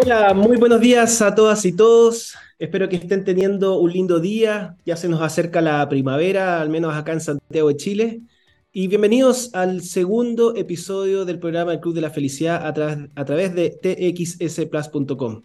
Hola, 0.00 0.32
muy 0.32 0.56
buenos 0.58 0.80
días 0.80 1.20
a 1.22 1.34
todas 1.34 1.64
y 1.64 1.72
todos. 1.72 2.36
Espero 2.56 2.88
que 2.88 2.94
estén 2.94 3.24
teniendo 3.24 3.80
un 3.80 3.92
lindo 3.92 4.20
día. 4.20 4.76
Ya 4.86 4.96
se 4.96 5.08
nos 5.08 5.20
acerca 5.20 5.60
la 5.60 5.88
primavera, 5.88 6.60
al 6.60 6.70
menos 6.70 6.94
acá 6.94 7.12
en 7.12 7.20
Santiago 7.20 7.68
de 7.68 7.76
Chile. 7.76 8.20
Y 8.72 8.86
bienvenidos 8.86 9.52
al 9.54 9.82
segundo 9.82 10.54
episodio 10.54 11.24
del 11.24 11.40
programa 11.40 11.72
El 11.72 11.80
Club 11.80 11.96
de 11.96 12.00
la 12.00 12.10
Felicidad 12.10 12.64
a, 12.64 13.24
través 13.24 13.54
de 13.56 13.70
txsplus.com. 13.70 15.42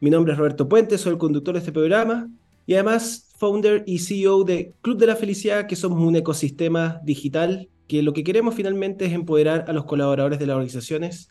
Mi 0.00 0.10
nombre 0.10 0.32
es 0.32 0.38
Roberto 0.40 0.68
Puente, 0.68 0.98
soy 0.98 1.12
el 1.12 1.18
conductor 1.18 1.54
de 1.54 1.60
este 1.60 1.70
programa 1.70 2.28
y 2.66 2.74
además 2.74 3.28
founder 3.38 3.84
y 3.86 4.00
CEO 4.00 4.42
de 4.42 4.72
Club 4.80 4.98
de 4.98 5.06
la 5.06 5.14
Felicidad, 5.14 5.68
que 5.68 5.76
somos 5.76 6.00
un 6.00 6.16
ecosistema 6.16 7.00
digital 7.04 7.68
que 7.86 8.02
lo 8.02 8.12
que 8.12 8.24
queremos 8.24 8.56
finalmente 8.56 9.04
es 9.04 9.12
empoderar 9.12 9.66
a 9.68 9.72
los 9.72 9.84
colaboradores 9.84 10.40
de 10.40 10.46
las 10.46 10.54
organizaciones 10.54 11.28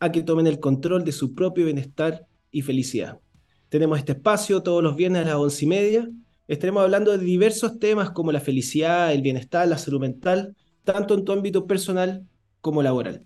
a 0.00 0.10
que 0.10 0.22
tomen 0.22 0.46
el 0.46 0.58
control 0.58 1.04
de 1.04 1.12
su 1.12 1.34
propio 1.34 1.66
bienestar 1.66 2.26
y 2.50 2.62
felicidad. 2.62 3.20
Tenemos 3.68 3.98
este 3.98 4.12
espacio 4.12 4.62
todos 4.62 4.82
los 4.82 4.96
viernes 4.96 5.22
a 5.22 5.26
las 5.26 5.34
once 5.36 5.64
y 5.64 5.68
media. 5.68 6.10
Estaremos 6.48 6.82
hablando 6.82 7.16
de 7.16 7.24
diversos 7.24 7.78
temas 7.78 8.10
como 8.10 8.32
la 8.32 8.40
felicidad, 8.40 9.12
el 9.12 9.22
bienestar, 9.22 9.68
la 9.68 9.78
salud 9.78 10.00
mental, 10.00 10.56
tanto 10.82 11.14
en 11.14 11.24
tu 11.24 11.32
ámbito 11.32 11.66
personal 11.66 12.26
como 12.60 12.82
laboral. 12.82 13.24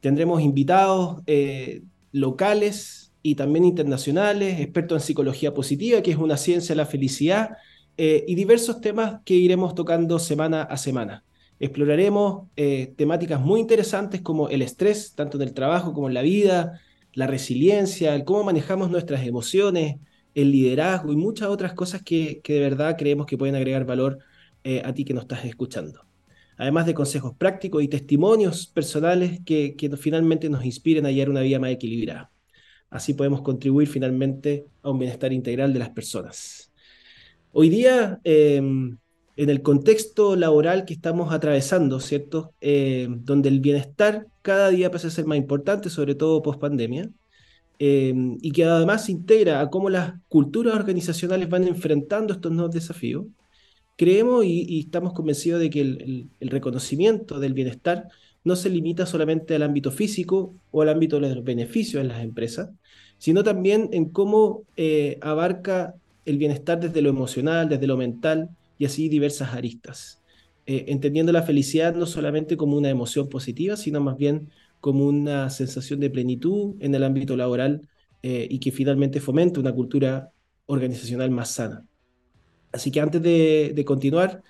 Tendremos 0.00 0.42
invitados 0.42 1.22
eh, 1.26 1.82
locales 2.12 3.12
y 3.22 3.34
también 3.34 3.64
internacionales, 3.64 4.60
expertos 4.60 5.02
en 5.02 5.06
psicología 5.06 5.54
positiva, 5.54 6.02
que 6.02 6.10
es 6.10 6.18
una 6.18 6.36
ciencia 6.36 6.74
de 6.74 6.76
la 6.76 6.86
felicidad, 6.86 7.50
eh, 7.96 8.24
y 8.28 8.34
diversos 8.34 8.80
temas 8.80 9.20
que 9.24 9.34
iremos 9.34 9.74
tocando 9.74 10.18
semana 10.18 10.62
a 10.62 10.76
semana. 10.76 11.24
Exploraremos 11.60 12.48
eh, 12.56 12.92
temáticas 12.96 13.40
muy 13.40 13.60
interesantes 13.60 14.20
como 14.20 14.48
el 14.48 14.62
estrés, 14.62 15.14
tanto 15.14 15.36
en 15.36 15.48
el 15.48 15.54
trabajo 15.54 15.92
como 15.92 16.08
en 16.08 16.14
la 16.14 16.22
vida, 16.22 16.80
la 17.14 17.26
resiliencia, 17.26 18.24
cómo 18.24 18.44
manejamos 18.44 18.90
nuestras 18.90 19.26
emociones, 19.26 19.96
el 20.34 20.52
liderazgo 20.52 21.12
y 21.12 21.16
muchas 21.16 21.48
otras 21.48 21.72
cosas 21.72 22.02
que, 22.02 22.40
de 22.46 22.60
verdad 22.60 22.96
creemos 22.96 23.26
que 23.26 23.36
pueden 23.36 23.56
agregar 23.56 23.84
valor 23.84 24.18
eh, 24.62 24.82
a 24.84 24.94
ti 24.94 25.04
que 25.04 25.14
nos 25.14 25.22
estás 25.24 25.44
escuchando. 25.44 26.06
Además 26.56 26.86
de 26.86 26.94
consejos 26.94 27.34
prácticos 27.36 27.82
y 27.82 27.88
testimonios 27.88 28.66
personales 28.66 29.40
que, 29.44 29.74
que 29.76 29.96
finalmente 29.96 30.48
nos 30.48 30.64
inspiren 30.64 31.06
a 31.06 31.08
hallar 31.08 31.30
una 31.30 31.40
vida 31.40 31.58
más 31.58 31.70
equilibrada. 31.70 32.30
Así 32.90 33.14
podemos 33.14 33.42
contribuir 33.42 33.88
finalmente 33.88 34.66
a 34.82 34.90
un 34.90 34.98
bienestar 34.98 35.32
integral 35.32 35.72
de 35.72 35.78
las 35.78 35.90
personas. 35.90 36.72
Hoy 37.52 37.68
día 37.68 38.20
em, 38.24 38.96
en 39.38 39.50
el 39.50 39.62
contexto 39.62 40.34
laboral 40.34 40.84
que 40.84 40.94
estamos 40.94 41.32
atravesando, 41.32 42.00
¿cierto? 42.00 42.54
Eh, 42.60 43.06
donde 43.08 43.48
el 43.48 43.60
bienestar 43.60 44.26
cada 44.42 44.68
día 44.70 44.90
parece 44.90 45.12
ser 45.12 45.26
más 45.26 45.38
importante, 45.38 45.90
sobre 45.90 46.16
todo 46.16 46.42
post 46.42 46.60
pandemia, 46.60 47.08
eh, 47.78 48.12
y 48.42 48.50
que 48.50 48.64
además 48.64 49.08
integra 49.08 49.60
a 49.60 49.70
cómo 49.70 49.90
las 49.90 50.14
culturas 50.28 50.74
organizacionales 50.74 51.48
van 51.48 51.68
enfrentando 51.68 52.34
estos 52.34 52.50
nuevos 52.50 52.74
desafíos, 52.74 53.26
creemos 53.96 54.44
y, 54.44 54.80
estamos 54.80 55.12
convencidos 55.12 55.60
de 55.60 55.70
que 55.70 55.80
el, 55.82 56.30
reconocimiento 56.40 57.38
del 57.38 57.54
bienestar 57.54 58.08
no 58.42 58.56
se 58.56 58.70
limita 58.70 59.06
solamente 59.06 59.54
al 59.54 59.62
ámbito 59.62 59.92
físico 59.92 60.56
o 60.72 60.82
al 60.82 60.88
ámbito 60.88 61.20
de 61.20 61.32
los 61.32 61.44
beneficios 61.44 62.00
en 62.02 62.08
las 62.08 62.24
empresas, 62.24 62.70
sino 63.18 63.44
también 63.44 63.88
en 63.92 64.06
cómo 64.06 64.64
eh, 64.76 65.16
abarca 65.20 65.94
el 66.24 66.38
bienestar 66.38 66.80
desde 66.80 67.02
lo 67.02 67.10
emocional, 67.10 67.68
desde 67.68 67.86
lo 67.86 67.96
mental, 67.96 68.50
y 68.78 68.86
así 68.86 69.08
diversas 69.08 69.54
aristas, 69.54 70.22
eh, 70.66 70.86
entendiendo 70.88 71.32
la 71.32 71.42
felicidad 71.42 71.94
no 71.94 72.06
solamente 72.06 72.56
como 72.56 72.76
una 72.76 72.90
emoción 72.90 73.28
positiva, 73.28 73.76
sino 73.76 74.00
más 74.00 74.16
bien 74.16 74.50
como 74.80 75.06
una 75.06 75.50
sensación 75.50 76.00
de 76.00 76.10
plenitud 76.10 76.76
en 76.80 76.94
el 76.94 77.04
ámbito 77.04 77.36
laboral 77.36 77.88
eh, 78.22 78.46
y 78.50 78.58
que 78.60 78.72
finalmente 78.72 79.20
fomenta 79.20 79.60
una 79.60 79.72
cultura 79.72 80.30
organizacional 80.66 81.30
más 81.30 81.52
sana. 81.52 81.86
Así 82.72 82.90
que 82.90 83.00
antes 83.00 83.22
de, 83.22 83.82
continuar, 83.86 84.42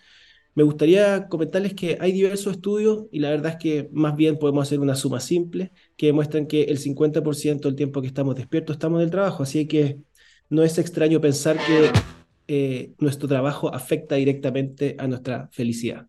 me 0.54 0.64
gustaría 0.64 1.28
comentarles 1.28 1.74
que 1.74 1.98
hay 2.00 2.12
diversos 2.12 2.54
estudios 2.54 3.06
y 3.12 3.20
la 3.20 3.30
verdad 3.30 3.52
es 3.52 3.58
que 3.58 3.88
más 3.92 4.16
bien 4.16 4.38
podemos 4.38 4.66
hacer 4.66 4.80
una 4.80 4.96
suma 4.96 5.20
simple 5.20 5.72
que 5.96 6.06
demuestran 6.06 6.46
que 6.46 6.64
el 6.64 6.78
50% 6.78 7.68
del 7.68 7.76
tiempo 7.76 8.00
que 8.00 8.08
estamos 8.08 8.34
despiertos 8.34 8.74
estamos 8.76 8.98
en 8.98 9.04
el 9.04 9.10
trabajo, 9.10 9.44
así 9.44 9.68
que 9.68 10.00
no 10.50 10.64
es 10.64 10.78
extraño 10.78 11.20
pensar 11.20 11.56
que 11.58 11.92
eh, 12.48 12.94
nuestro 12.98 13.28
trabajo 13.28 13.72
afecta 13.74 14.16
directamente 14.16 14.96
a 14.98 15.06
nuestra 15.06 15.48
felicidad. 15.52 16.06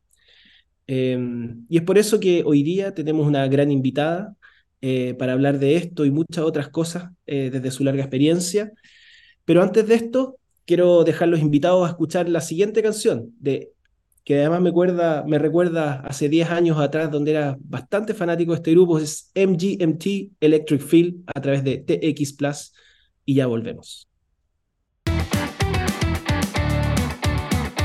Em, 0.88 1.66
y 1.70 1.78
es 1.78 1.84
por 1.84 1.98
eso 1.98 2.20
que 2.20 2.44
hoy 2.46 2.64
día 2.64 2.94
tenemos 2.96 3.28
una 3.28 3.48
gran 3.48 3.72
invitada 3.72 4.36
eh, 4.82 5.14
para 5.20 5.34
hablar 5.34 5.60
de 5.60 5.76
esto 5.76 6.06
y 6.06 6.12
muchas 6.12 6.46
otras 6.46 6.70
cosas 6.70 7.12
eh, 7.28 7.50
desde 7.52 7.72
su 7.72 7.84
larga 7.84 8.02
experiencia. 8.02 8.72
Pero 9.46 9.62
antes 9.62 9.88
de 9.88 9.96
esto, 9.96 10.38
quiero 10.66 11.04
dejarlos 11.04 11.42
invitados 11.42 11.86
a 11.86 11.92
escuchar 11.92 12.30
la 12.30 12.42
siguiente 12.42 12.82
canción, 12.82 13.34
de, 13.40 13.74
que 14.24 14.40
además 14.40 14.62
me, 14.62 14.70
recuerda, 14.70 15.24
me 15.28 15.40
recuerda 15.40 16.02
hace 16.02 16.30
10 16.30 16.50
años 16.52 16.80
atrás, 16.80 17.12
donde 17.12 17.32
era 17.32 17.58
bastante 17.62 18.14
fanático 18.14 18.54
de 18.54 18.58
este 18.58 18.72
grupo, 18.72 19.00
es 19.00 19.32
MGMT 19.36 20.38
Electric 20.40 20.82
Field 20.82 21.24
a 21.36 21.42
través 21.42 21.64
de 21.64 21.80
TX 21.80 22.34
Plus, 22.34 22.74
y 23.26 23.36
ya 23.36 23.48
volvemos. 23.48 24.09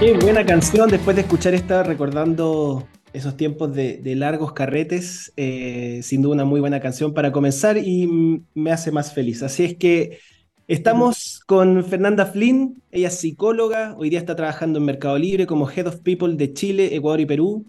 Qué 0.00 0.12
buena 0.12 0.44
canción 0.44 0.91
después 0.91 1.15
de 1.15 1.22
escuchar 1.22 1.55
esta, 1.55 1.82
recordando 1.84 2.87
esos 3.12 3.37
tiempos 3.37 3.72
de, 3.72 4.03
largos 4.16 4.53
carretes. 4.53 5.32
Eh, 5.37 6.00
sin 6.03 6.21
duda 6.21 6.34
una 6.34 6.44
muy 6.44 6.60
buena 6.60 6.81
canción 6.81 7.15
para 7.15 7.31
comenzar 7.31 7.78
y 7.78 8.43
me 8.55 8.72
hace 8.72 8.91
más 8.91 9.15
feliz. 9.15 9.43
Así 9.43 9.65
es 9.65 9.77
que 9.77 10.19
estamos 10.66 11.41
con 11.47 11.84
Fernanda 11.84 12.27
Flynn, 12.27 12.82
ella 12.91 13.09
es 13.09 13.19
psicóloga, 13.19 13.94
hoy 13.97 14.10
día 14.10 14.19
está 14.19 14.34
trabajando 14.34 14.81
en 14.81 14.84
Mercado 14.84 15.16
Libre 15.16 15.47
como 15.47 15.71
Head 15.71 15.87
of 15.87 16.00
People 16.00 16.34
de 16.34 16.53
Chile, 16.53 16.94
Ecuador 16.94 17.21
y 17.21 17.26
Perú. 17.26 17.65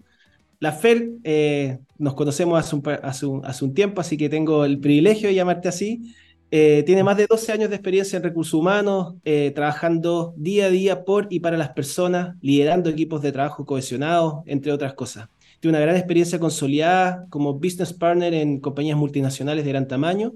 La 0.58 0.72
Fer, 0.72 1.10
eh, 1.22 1.78
nos 1.96 2.14
conocemos 2.14 2.58
hace 2.58 3.64
un 3.64 3.74
tiempo, 3.74 4.00
así 4.00 4.16
que 4.16 4.28
tengo 4.28 4.64
el 4.64 4.80
privilegio 4.80 5.28
de 5.28 5.34
llamarte 5.34 5.68
así. 5.68 6.12
Eh, 6.52 6.84
tiene 6.86 7.02
más 7.02 7.16
de 7.16 7.26
12 7.28 7.52
años 7.52 7.70
de 7.70 7.76
experiencia 7.76 8.16
en 8.16 8.22
recursos 8.22 8.54
humanos, 8.54 9.14
eh, 9.24 9.50
trabajando 9.52 10.32
día 10.36 10.66
a 10.66 10.70
día 10.70 11.04
por 11.04 11.26
y 11.28 11.40
para 11.40 11.56
las 11.56 11.70
personas, 11.70 12.36
liderando 12.40 12.88
equipos 12.88 13.20
de 13.20 13.32
trabajo 13.32 13.66
cohesionados, 13.66 14.44
entre 14.46 14.70
otras 14.70 14.94
cosas. 14.94 15.28
Tiene 15.58 15.76
una 15.76 15.84
gran 15.84 15.96
experiencia 15.96 16.38
consolidada 16.38 17.26
como 17.30 17.54
business 17.54 17.92
partner 17.92 18.32
en 18.32 18.60
compañías 18.60 18.96
multinacionales 18.96 19.64
de 19.64 19.72
gran 19.72 19.88
tamaño, 19.88 20.34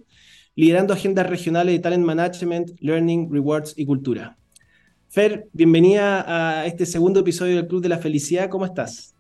liderando 0.56 0.94
agendas 0.94 1.28
regionales 1.28 1.74
de 1.74 1.78
talent 1.78 2.04
management, 2.04 2.72
learning, 2.80 3.30
rewards 3.30 3.74
y 3.76 3.86
cultura. 3.86 4.36
Fer, 5.08 5.46
bienvenida 5.52 6.24
a 6.60 6.66
este 6.66 6.86
segundo 6.86 7.20
episodio 7.20 7.54
del 7.54 7.68
Club 7.68 7.82
de 7.82 7.88
la 7.88 7.98
Felicidad. 7.98 8.48
¿Cómo 8.48 8.64
estás? 8.64 9.14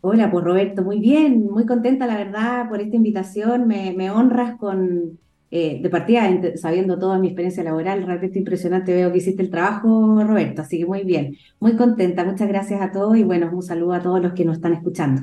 Hola, 0.00 0.30
pues 0.30 0.44
Roberto, 0.44 0.82
muy 0.82 0.98
bien, 0.98 1.46
muy 1.46 1.66
contenta 1.66 2.06
la 2.06 2.16
verdad 2.16 2.68
por 2.68 2.80
esta 2.80 2.96
invitación. 2.96 3.68
me 3.68 4.10
honras 4.10 4.56
con, 4.58 5.18
eh, 5.56 5.78
de 5.80 5.88
partida, 5.88 6.28
sabiendo 6.56 6.98
toda 6.98 7.16
mi 7.16 7.28
experiencia 7.28 7.62
laboral, 7.62 8.02
realmente 8.04 8.40
impresionante 8.40 8.92
veo 8.92 9.12
que 9.12 9.18
hiciste 9.18 9.40
el 9.40 9.50
trabajo, 9.50 10.20
Roberto, 10.24 10.62
así 10.62 10.78
que 10.78 10.84
muy 10.84 11.04
bien, 11.04 11.36
muy 11.60 11.76
contenta, 11.76 12.24
muchas 12.24 12.48
gracias 12.48 12.82
a 12.82 12.90
todos 12.90 13.16
y 13.16 13.22
bueno, 13.22 13.48
un 13.52 13.62
saludo 13.62 13.92
a 13.92 14.02
todos 14.02 14.20
los 14.20 14.32
que 14.32 14.44
nos 14.44 14.56
están 14.56 14.72
escuchando. 14.72 15.22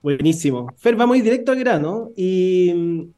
Buenísimo. 0.00 0.68
Fer, 0.76 0.94
vamos 0.94 1.20
directo 1.20 1.50
al 1.50 1.58
grano 1.58 2.12
y 2.14 2.72
mm, 2.76 3.12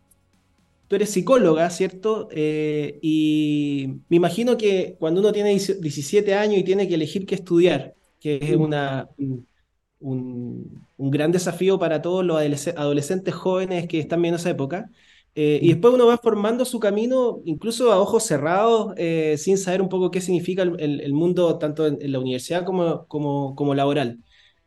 tú 0.89 0.97
eres 0.97 1.11
psicóloga, 1.11 1.69
¿cierto? 1.69 2.29
Eh, 2.31 2.99
y 3.03 4.01
me 4.09 4.17
imagino 4.17 4.57
que 4.57 4.97
cuando 4.99 5.21
uno 5.21 5.33
tiene 5.33 5.51
17 5.51 6.35
años 6.35 6.57
y 6.57 6.65
tiene 6.65 6.89
que 6.89 6.95
elegir 6.95 7.27
qué 7.27 7.35
estudiar, 7.35 7.95
que 8.21 8.39
es 8.41 8.57
una, 8.57 9.11
un, 9.19 10.87
un 10.97 11.11
gran 11.11 11.31
desafío 11.31 11.79
para 11.79 12.01
todos 12.01 12.25
los 12.25 12.39
adolescentes 12.69 13.35
jóvenes 13.35 13.87
que 13.87 13.99
están 13.99 14.23
viendo 14.23 14.37
esa 14.39 14.49
época, 14.49 14.91
eh, 15.39 15.59
y 15.61 15.69
después 15.69 15.93
uno 15.93 16.07
va 16.07 16.17
formando 16.17 16.65
su 16.65 16.81
camino, 16.81 17.43
incluso 17.45 17.93
a 17.93 18.01
ojos 18.01 18.23
cerrados, 18.25 18.95
eh, 18.97 19.37
sin 19.37 19.59
saber 19.59 19.83
un 19.83 19.91
poco 19.91 20.11
qué 20.11 20.23
significa 20.23 20.63
el, 20.63 21.13
mundo, 21.13 21.59
tanto 21.59 21.87
en, 21.87 22.11
la 22.11 22.19
universidad 22.19 22.65
como, 22.65 23.07
como, 23.07 23.55
como, 23.55 23.75
laboral. 23.75 24.19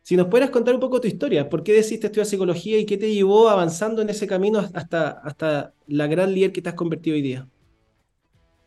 Si 0.02 0.16
nos 0.16 0.28
pudieras 0.28 0.50
contar 0.50 0.74
un 0.74 0.80
poco 0.80 1.00
tu 1.00 1.08
historia, 1.08 1.48
¿por 1.48 1.64
qué 1.64 1.72
decidiste 1.72 2.06
estudiar 2.06 2.26
psicología 2.26 2.78
y 2.78 2.86
qué 2.86 2.96
te 2.96 3.12
llevó 3.12 3.48
avanzando 3.48 4.00
en 4.00 4.10
ese 4.10 4.28
camino 4.28 4.60
hasta, 4.60 5.10
hasta 5.10 5.74
la 5.88 6.06
gran 6.06 6.32
líder 6.32 6.52
que 6.52 6.62
te 6.62 6.68
has 6.68 6.76
convertido 6.76 7.16
hoy 7.16 7.22
día? 7.22 7.48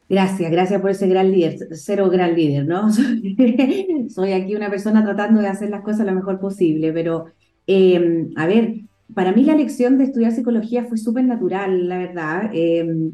Gracias, 0.09 0.51
gracias 0.51 0.81
por 0.81 0.89
ese 0.89 1.07
gran 1.07 1.31
líder, 1.31 1.69
cero 1.71 2.09
gran 2.09 2.35
líder, 2.35 2.65
¿no? 2.65 2.91
Soy 4.09 4.33
aquí 4.33 4.55
una 4.55 4.69
persona 4.69 5.05
tratando 5.05 5.39
de 5.39 5.47
hacer 5.47 5.69
las 5.69 5.83
cosas 5.83 6.05
lo 6.05 6.11
mejor 6.11 6.41
posible, 6.41 6.91
pero 6.91 7.27
eh, 7.65 8.27
a 8.35 8.45
ver, 8.45 8.81
para 9.13 9.31
mí 9.31 9.43
la 9.43 9.55
lección 9.55 9.97
de 9.97 10.05
estudiar 10.05 10.31
psicología 10.31 10.85
fue 10.85 10.97
súper 10.97 11.25
natural, 11.25 11.87
la 11.87 11.97
verdad. 11.97 12.49
Em, 12.53 13.11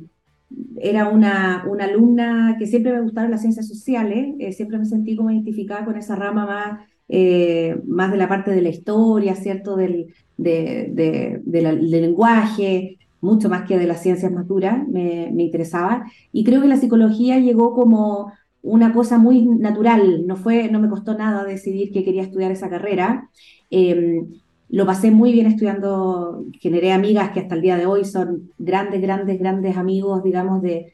era 0.77 1.09
una, 1.09 1.65
una, 1.69 1.85
alumna 1.85 2.55
que 2.57 2.67
siempre 2.67 2.93
me 2.93 3.01
gustaron 3.01 3.31
las 3.31 3.41
ciencias 3.41 3.67
sociales, 3.67 4.35
eh, 4.39 4.51
siempre 4.53 4.77
me 4.77 4.85
sentí 4.85 5.15
como 5.15 5.31
identificada 5.31 5.85
con 5.85 5.97
esa 5.97 6.15
rama 6.15 6.45
más, 6.45 6.79
eh, 7.07 7.79
más 7.85 8.11
de 8.11 8.17
la 8.17 8.27
parte 8.27 8.51
de 8.51 8.61
la 8.61 8.69
historia, 8.69 9.35
¿cierto? 9.35 9.75
Del, 9.75 10.13
del 10.37 11.91
lenguaje. 11.91 12.97
mucho 13.21 13.49
más 13.49 13.67
que 13.67 13.77
de 13.77 13.85
las 13.87 14.01
ciencias 14.01 14.31
más 14.31 14.47
duras, 14.47 14.87
me, 14.87 15.29
me 15.33 15.43
interesaba. 15.43 16.05
Y 16.31 16.43
creo 16.45 16.61
que 16.61 16.67
la 16.67 16.77
psicología 16.77 17.37
llegó 17.39 17.73
como 17.73 18.31
una 18.61 18.93
cosa 18.93 19.17
muy 19.17 19.45
natural, 19.45 20.25
no, 20.27 20.35
fue, 20.35 20.69
no 20.69 20.79
me 20.79 20.89
costó 20.89 21.17
nada 21.17 21.43
decidir 21.43 21.91
que 21.91 22.03
quería 22.03 22.23
estudiar 22.23 22.51
esa 22.51 22.69
carrera. 22.69 23.29
Em, 23.69 24.27
lo 24.69 24.85
pasé 24.85 25.11
muy 25.11 25.31
bien 25.31 25.47
estudiando, 25.47 26.45
generé 26.59 26.91
amigas 26.91 27.31
que 27.31 27.39
hasta 27.39 27.55
el 27.55 27.61
día 27.61 27.77
de 27.77 27.87
hoy 27.87 28.05
son 28.05 28.51
grandes, 28.59 29.01
grandes, 29.01 29.39
grandes 29.39 29.75
amigos, 29.77 30.23
digamos, 30.23 30.61
de, 30.61 30.93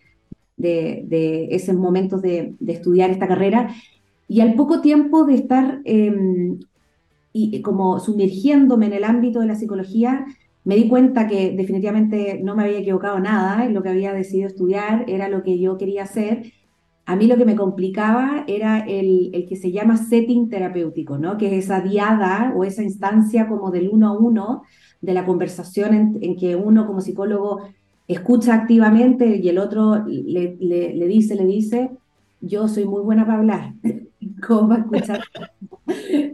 de, 0.57 1.48
esos 1.51 1.75
momentos 1.75 2.22
de, 2.22 2.54
estudiar 2.66 3.10
esta 3.10 3.27
carrera. 3.27 3.69
Y 4.27 4.39
al 4.39 4.56
poco 4.56 4.81
tiempo 4.81 5.25
de 5.25 5.36
estar 5.36 5.81
em, 5.83 6.60
y, 7.33 7.62
como 7.62 8.00
sumergiéndome 8.00 8.88
en 8.88 8.94
el 8.94 9.04
ámbito 9.04 9.42
de 9.42 9.48
la 9.48 9.56
psicología, 9.56 10.25
me 10.63 10.75
di 10.75 10.88
cuenta 10.88 11.28
que 11.28 11.51
definitivamente 11.51 12.39
no 12.42 12.56
me 12.56 12.63
había 12.63 12.80
equivocado 12.80 13.19
nada, 13.19 13.68
lo 13.69 13.83
que 13.83 13.89
había 13.89 14.13
decidido 14.13 14.48
estudiar 14.48 15.04
era 15.07 15.28
lo 15.28 15.44
que 15.44 15.60
yo 15.60 15.78
quería 15.78 16.04
hacer 16.04 16.54
a 17.06 17.16
mí 17.16 17.28
lo 17.28 17.38
que 17.38 17.46
me 17.46 17.56
complicaba 17.56 18.44
era 18.48 18.80
el, 18.80 19.30
el, 19.34 19.46
que 19.48 19.56
se 19.56 19.72
llama 19.72 19.98
setting 19.98 20.50
terapéutico, 20.50 21.18
¿no? 21.18 21.38
que 21.38 21.48
es 21.48 21.66
esa 21.66 21.81
diada 21.81 22.52
o 22.56 22.63
esa 22.63 22.81
instancia 22.81 23.48
como 23.48 23.69
del 23.69 23.90
uno 23.90 24.07
a 24.07 24.18
uno 24.18 24.63
de 25.02 25.13
la 25.13 25.25
conversación 25.25 26.18
en, 26.19 26.36
que 26.36 26.56
uno 26.56 26.88
como 26.88 27.02
psicólogo 27.02 27.62
escucha 28.07 28.56
activamente 28.56 29.38
y 29.38 29.50
el 29.50 29.60
otro 29.60 30.04
le, 30.07 30.57
le, 30.60 31.07
dice, 31.07 31.36
le 31.36 31.46
dice, 31.46 31.92
yo 32.42 32.68
soy 32.68 32.86
muy 32.86 33.02
buena 33.02 33.25
para 33.25 33.38
hablar, 33.38 33.74
¿cómo 34.48 34.69
va 34.69 34.75
a 34.75 34.80
escuchar? 34.80 35.22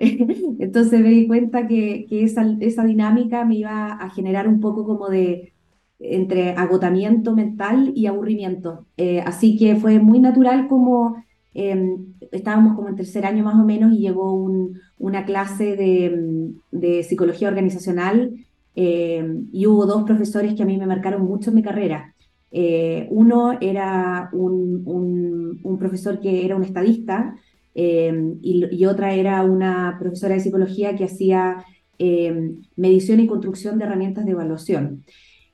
Entonces 0.60 1.02
me 1.02 1.10
di 1.10 1.28
cuenta 1.28 1.68
que, 1.68 2.06
que 2.08 2.24
esa, 2.24 2.46
esa 2.62 2.86
dinámica 2.86 3.44
me 3.44 3.56
iba 3.56 3.92
a 3.92 4.10
generar 4.10 4.48
un 4.48 4.62
poco 4.62 4.86
como 4.86 5.10
de, 5.10 5.50
entre 6.01 6.51
agotamiento 6.51 7.36
mental 7.36 7.92
y 7.95 8.07
aburrimiento. 8.07 8.86
Eh, 8.98 9.21
así 9.21 9.57
que 9.57 9.75
fue 9.75 10.00
muy 10.00 10.19
natural 10.19 10.68
como 10.68 11.24
em, 11.53 12.13
estábamos 12.31 12.75
como 12.75 12.89
en 12.89 12.95
tercer 12.95 13.25
año 13.25 13.44
más 13.44 13.56
o 13.56 13.65
menos 13.65 13.94
y 13.94 14.00
llegó 14.00 14.33
una 14.98 15.25
clase 15.25 15.75
de, 15.75 17.03
psicología 17.03 17.50
organizacional 17.50 18.33
em, 18.75 19.48
y 19.51 19.68
hubo 19.68 19.86
dos 19.86 20.03
profesores 20.03 20.56
que 20.56 20.63
a 20.63 20.65
mí 20.65 20.77
me 20.77 20.88
marcaron 20.88 21.24
mucho 21.24 21.50
en 21.51 21.56
mi 21.57 21.63
carrera. 21.63 22.15
Eh, 22.51 23.07
uno 23.12 23.57
era 23.62 24.30
un, 24.33 25.59
profesor 25.80 26.19
que 26.19 26.45
era 26.45 26.56
un 26.56 26.63
estadista 26.63 27.36
em, 27.75 28.38
y, 28.42 28.65
y, 28.75 28.86
otra 28.86 29.13
era 29.13 29.44
una 29.44 29.98
profesora 30.00 30.36
de 30.36 30.42
psicología 30.42 30.95
que 30.95 31.06
hacía 31.06 31.63
medición 32.75 33.19
y 33.19 33.27
construcción 33.27 33.77
de 33.77 33.86
herramientas 33.86 34.25
de 34.25 34.31
evaluación. 34.31 35.03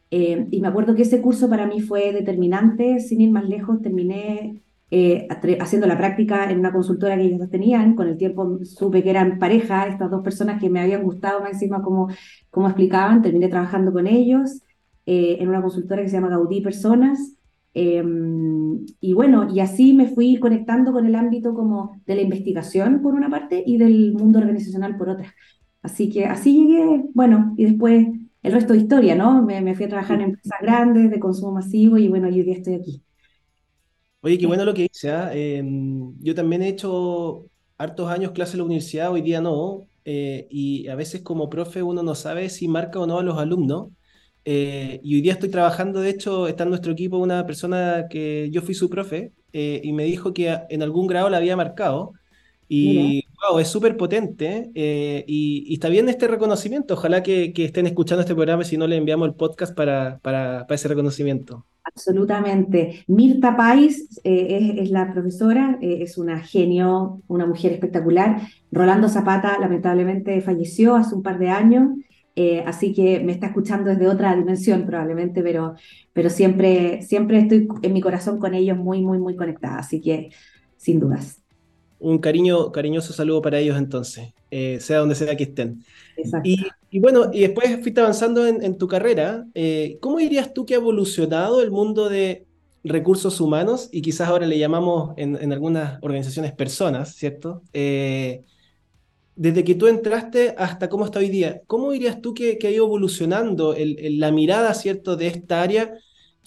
Eh, 0.09 0.47
y 0.51 0.61
me 0.61 0.67
acuerdo 0.69 0.95
que 0.95 1.01
ese 1.01 1.21
curso 1.21 1.49
para 1.49 1.67
mí 1.67 1.81
fue 1.81 2.13
determinante, 2.13 2.99
sin 2.99 3.21
ir 3.21 3.31
más 3.31 3.47
lejos, 3.47 3.81
terminé 3.81 4.63
eh, 4.89 5.27
haciendo 5.59 5.85
la 5.85 5.97
práctica 5.97 6.49
en 6.49 6.59
una 6.59 6.71
consultora 6.71 7.17
que 7.17 7.23
ellos 7.23 7.49
tenían, 7.49 7.93
con 7.95 8.07
el 8.07 8.17
tiempo 8.17 8.59
supe 8.63 9.03
que 9.03 9.09
eran 9.09 9.37
pareja, 9.37 9.87
estas 9.87 10.09
dos 10.09 10.23
personas 10.23 10.61
que 10.61 10.69
me 10.69 10.79
habían 10.79 11.03
gustado 11.03 11.41
más 11.41 11.53
encima 11.53 11.81
como, 11.81 12.07
como 12.49 12.67
explicaban, 12.67 13.21
terminé 13.21 13.49
trabajando 13.49 13.91
con 13.91 14.07
ellos 14.07 14.61
eh, 15.05 15.37
en 15.39 15.49
una 15.49 15.61
consultora 15.61 16.01
que 16.03 16.09
se 16.09 16.15
llama 16.15 16.29
Gaudí 16.29 16.61
Personas, 16.61 17.33
em, 17.73 18.85
y 19.01 19.13
bueno, 19.13 19.53
y 19.53 19.59
así 19.59 19.93
me 19.93 20.07
fui 20.07 20.37
conectando 20.39 20.93
con 20.93 21.05
el 21.05 21.15
ámbito 21.15 21.53
como 21.53 22.01
de 22.05 22.15
la 22.15 22.21
investigación 22.21 23.01
por 23.01 23.13
una 23.13 23.29
parte 23.29 23.63
y 23.65 23.77
del 23.77 24.13
mundo 24.13 24.39
organizacional 24.39 24.97
por 24.97 25.09
otra. 25.09 25.33
Así 25.81 26.09
que 26.09 26.25
así 26.25 26.53
llegué, 26.67 27.05
bueno, 27.13 27.53
y 27.57 27.65
después 27.65 28.07
el 28.47 28.53
resto 28.53 28.73
de 28.73 28.79
historia, 28.79 29.15
¿no? 29.15 29.43
Me, 29.43 29.75
fui 29.75 29.85
a 29.85 29.89
trabajar 29.89 30.15
en 30.15 30.29
empresas 30.29 30.59
grandes 30.61 31.11
de 31.11 31.19
consumo 31.19 31.51
masivo 31.51 31.97
y 31.97 32.07
bueno, 32.07 32.27
hoy 32.27 32.41
día 32.41 32.55
estoy 32.55 32.75
aquí. 32.75 33.03
Oye, 34.21 34.37
qué 34.37 34.47
bueno 34.47 34.65
lo 34.65 34.73
que 34.73 34.83
dice. 34.83 35.11
¿ah? 35.11 35.31
Em, 35.33 36.13
yo 36.19 36.33
también 36.33 36.61
he 36.63 36.69
hecho 36.69 37.45
hartos 37.77 38.09
años 38.09 38.31
clase 38.31 38.53
en 38.53 38.59
la 38.59 38.63
universidad, 38.63 39.11
hoy 39.11 39.21
día 39.21 39.41
no, 39.41 39.85
eh, 40.05 40.47
y 40.49 40.87
a 40.87 40.95
veces 40.95 41.21
como 41.21 41.49
profe 41.49 41.83
uno 41.83 42.01
no 42.01 42.15
sabe 42.15 42.49
si 42.49 42.67
marca 42.67 42.99
o 42.99 43.05
no 43.05 43.19
a 43.19 43.23
los 43.23 43.37
alumnos. 43.37 43.89
Eh, 44.45 45.01
y 45.03 45.15
hoy 45.15 45.21
día 45.21 45.33
estoy 45.33 45.49
trabajando, 45.49 45.99
de 45.99 46.09
hecho, 46.09 46.47
está 46.47 46.63
en 46.63 46.69
nuestro 46.69 46.93
equipo 46.93 47.17
una 47.17 47.45
persona 47.45 48.07
que 48.09 48.49
yo 48.49 48.61
fui 48.61 48.73
su 48.73 48.89
profe 48.89 49.33
eh, 49.51 49.81
y 49.83 49.91
me 49.91 50.05
dijo 50.05 50.33
que 50.33 50.57
en 50.69 50.81
algún 50.81 51.07
grado 51.07 51.29
la 51.29 51.37
había 51.37 51.57
marcado. 51.57 52.13
Y 52.69 53.26
wow, 53.41 53.59
es 53.59 53.67
súper 53.67 53.97
potente 53.97 54.71
eh, 54.73 55.23
y, 55.27 55.73
está 55.73 55.89
bien 55.89 56.09
este 56.09 56.27
reconocimiento. 56.27 56.95
Ojalá 56.95 57.23
que, 57.23 57.53
estén 57.55 57.87
escuchando 57.87 58.21
este 58.21 58.35
programa 58.35 58.63
si 58.63 58.77
no 58.77 58.87
le 58.87 58.97
enviamos 58.97 59.27
el 59.27 59.35
podcast 59.35 59.75
para, 59.75 60.65
ese 60.69 60.87
reconocimiento. 60.87 61.65
Absolutamente. 61.83 63.03
Mirta 63.07 63.55
Pais 63.55 64.19
eh, 64.23 64.75
es, 64.79 64.89
la 64.91 65.11
profesora, 65.13 65.77
eh, 65.81 65.99
es 66.01 66.17
una 66.17 66.39
genio, 66.39 67.21
una 67.27 67.45
mujer 67.45 67.71
espectacular. 67.71 68.41
Rolando 68.71 69.07
Zapata 69.07 69.57
lamentablemente 69.59 70.41
falleció 70.41 70.95
hace 70.95 71.15
un 71.15 71.23
par 71.23 71.39
de 71.39 71.49
años, 71.49 71.91
así 72.67 72.93
que 72.93 73.19
me 73.21 73.31
está 73.31 73.47
escuchando 73.47 73.89
desde 73.89 74.07
otra 74.07 74.35
dimensión 74.35 74.85
probablemente, 74.85 75.41
pero, 75.41 75.73
pero 76.13 76.29
siempre, 76.29 77.01
siempre 77.01 77.39
estoy 77.39 77.67
en 77.81 77.93
mi 77.93 77.99
corazón 77.99 78.37
con 78.37 78.53
ellos 78.53 78.77
muy, 78.77 79.01
muy, 79.01 79.17
muy 79.17 79.35
conectada, 79.35 79.79
así 79.79 79.99
que 79.99 80.29
sin 80.75 80.99
dudas 80.99 81.41
un 81.99 82.19
cariño, 82.19 82.71
cariñoso 82.71 83.13
saludo 83.13 83.41
para 83.41 83.59
ellos 83.59 83.77
entonces, 83.77 84.33
eh, 84.51 84.79
sea 84.79 84.99
donde 84.99 85.15
sea 85.15 85.35
que 85.35 85.43
estén. 85.43 85.83
Y, 86.43 86.99
bueno, 86.99 87.29
y 87.33 87.41
después 87.41 87.79
fuiste 87.81 88.01
avanzando 88.01 88.47
en, 88.47 88.77
tu 88.77 88.87
carrera. 88.87 89.45
Eh, 89.53 89.97
¿Cómo 89.99 90.17
dirías 90.17 90.53
tú 90.53 90.65
que 90.65 90.73
ha 90.73 90.77
evolucionado 90.77 91.61
el 91.61 91.71
mundo 91.71 92.09
de 92.09 92.45
recursos 92.83 93.41
humanos? 93.41 93.89
Y 93.91 94.01
quizás 94.01 94.29
ahora 94.29 94.47
le 94.47 94.57
llamamos 94.57 95.13
en, 95.17 95.51
algunas 95.51 96.01
organizaciones 96.01 96.53
personas, 96.53 97.15
¿cierto? 97.15 97.61
Eh, 97.73 98.43
desde 99.35 99.63
que 99.63 99.75
tú 99.75 99.87
entraste 99.87 100.55
hasta 100.57 100.89
cómo 100.89 101.05
está 101.05 101.19
hoy 101.19 101.29
día, 101.29 101.61
¿cómo 101.67 101.91
dirías 101.91 102.21
tú 102.21 102.33
que, 102.33 102.57
ha 102.63 102.69
ido 102.69 102.85
evolucionando 102.85 103.75
la 103.77 104.31
mirada, 104.31 104.73
¿cierto?, 104.73 105.15
de 105.15 105.27
esta 105.27 105.61
área 105.61 105.93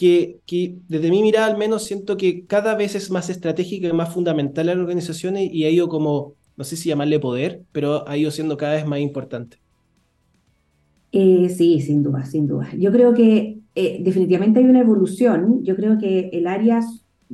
que, 0.00 0.78
desde 0.88 1.10
mi 1.10 1.22
mirada 1.22 1.44
al 1.44 1.58
menos 1.58 1.84
siento 1.84 2.16
que 2.16 2.46
cada 2.46 2.74
vez 2.74 2.94
es 2.94 3.10
más 3.10 3.28
estratégica 3.28 3.86
y 3.86 3.92
más 3.92 4.14
fundamental 4.14 4.66
en 4.66 4.78
las 4.78 4.82
organizaciones 4.82 5.50
y 5.52 5.64
ha 5.64 5.70
ido 5.70 5.90
como, 5.90 6.32
no 6.56 6.64
sé 6.64 6.76
si 6.76 6.88
llamarle 6.88 7.20
poder, 7.20 7.64
pero 7.70 8.08
ha 8.08 8.16
ido 8.16 8.30
siendo 8.30 8.56
cada 8.56 8.76
vez 8.76 8.86
más 8.86 9.00
importante. 9.00 9.58
Eh, 11.12 11.50
sí, 11.50 11.82
sin 11.82 12.02
duda, 12.02 12.24
sin 12.24 12.46
duda. 12.46 12.70
Yo 12.78 12.90
creo 12.90 13.12
que 13.12 13.58
eh, 13.74 14.00
definitivamente 14.02 14.60
hay 14.60 14.64
una 14.64 14.80
evolución. 14.80 15.62
Yo 15.64 15.76
creo 15.76 15.98
que 15.98 16.30
el 16.32 16.46
área 16.46 16.80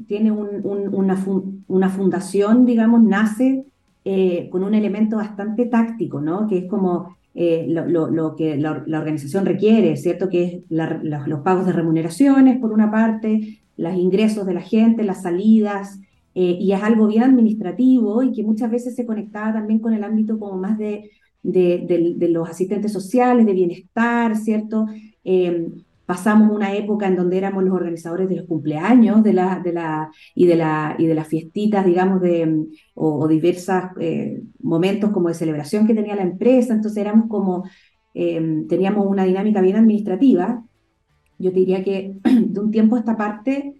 tiene 0.08 0.32
una, 0.32 1.24
una, 1.68 1.88
fundación, 1.88 2.66
digamos, 2.66 3.00
nace 3.00 3.64
eh, 4.04 4.48
con 4.50 4.64
un 4.64 4.74
elemento 4.74 5.18
bastante 5.18 5.66
táctico, 5.66 6.20
¿no? 6.20 6.48
Que 6.48 6.58
es 6.58 6.64
como 6.64 7.16
eh, 7.38 7.66
lo, 7.68 8.34
que 8.34 8.56
la, 8.56 8.70
organización 8.98 9.44
requiere, 9.44 9.94
¿cierto? 9.98 10.30
Que 10.30 10.44
es 10.44 10.62
los 10.70 11.40
pagos 11.40 11.66
de 11.66 11.72
remuneraciones, 11.72 12.58
por 12.58 12.72
una 12.72 12.90
parte, 12.90 13.60
los 13.76 13.94
ingresos 13.94 14.46
de 14.46 14.54
la 14.54 14.62
gente, 14.62 15.04
las 15.04 15.20
salidas, 15.20 16.00
eh, 16.34 16.56
y 16.58 16.72
es 16.72 16.82
algo 16.82 17.06
bien 17.06 17.24
administrativo 17.24 18.22
y 18.22 18.32
que 18.32 18.42
muchas 18.42 18.70
veces 18.70 18.96
se 18.96 19.04
conectaba 19.04 19.52
también 19.52 19.80
con 19.80 19.92
el 19.92 20.02
ámbito 20.02 20.38
como 20.38 20.56
más 20.56 20.78
de, 20.78 21.10
de, 21.42 22.28
los 22.30 22.48
asistentes 22.48 22.90
sociales, 22.90 23.44
de 23.44 23.52
bienestar, 23.52 24.34
¿cierto? 24.34 24.86
Eh, 25.22 25.68
pasamos 26.06 26.54
una 26.54 26.74
época 26.74 27.08
en 27.08 27.16
donde 27.16 27.36
éramos 27.36 27.64
los 27.64 27.74
organizadores 27.74 28.28
de 28.28 28.36
los 28.36 28.46
cumpleaños 28.46 29.22
de 29.24 29.32
la, 29.32 29.60
de 29.60 29.72
la, 29.72 30.10
y, 30.34 30.46
de 30.46 30.56
la, 30.56 30.94
y 30.98 31.06
de 31.06 31.14
las 31.14 31.26
fiestitas, 31.26 31.84
digamos, 31.84 32.20
de, 32.20 32.66
o, 32.94 33.26
diversos 33.26 33.82
eh, 34.00 34.40
momentos 34.60 35.10
como 35.10 35.28
de 35.28 35.34
celebración 35.34 35.86
que 35.86 35.94
tenía 35.94 36.14
la 36.14 36.22
empresa, 36.22 36.72
entonces 36.74 36.98
éramos 36.98 37.28
como, 37.28 37.64
eh, 38.14 38.64
teníamos 38.68 39.06
una 39.06 39.24
dinámica 39.24 39.60
bien 39.60 39.76
administrativa. 39.76 40.64
Yo 41.38 41.52
te 41.52 41.58
diría 41.58 41.82
que 41.82 42.14
de 42.24 42.60
un 42.60 42.70
tiempo 42.70 42.94
a 42.96 43.00
esta 43.00 43.16
parte, 43.16 43.74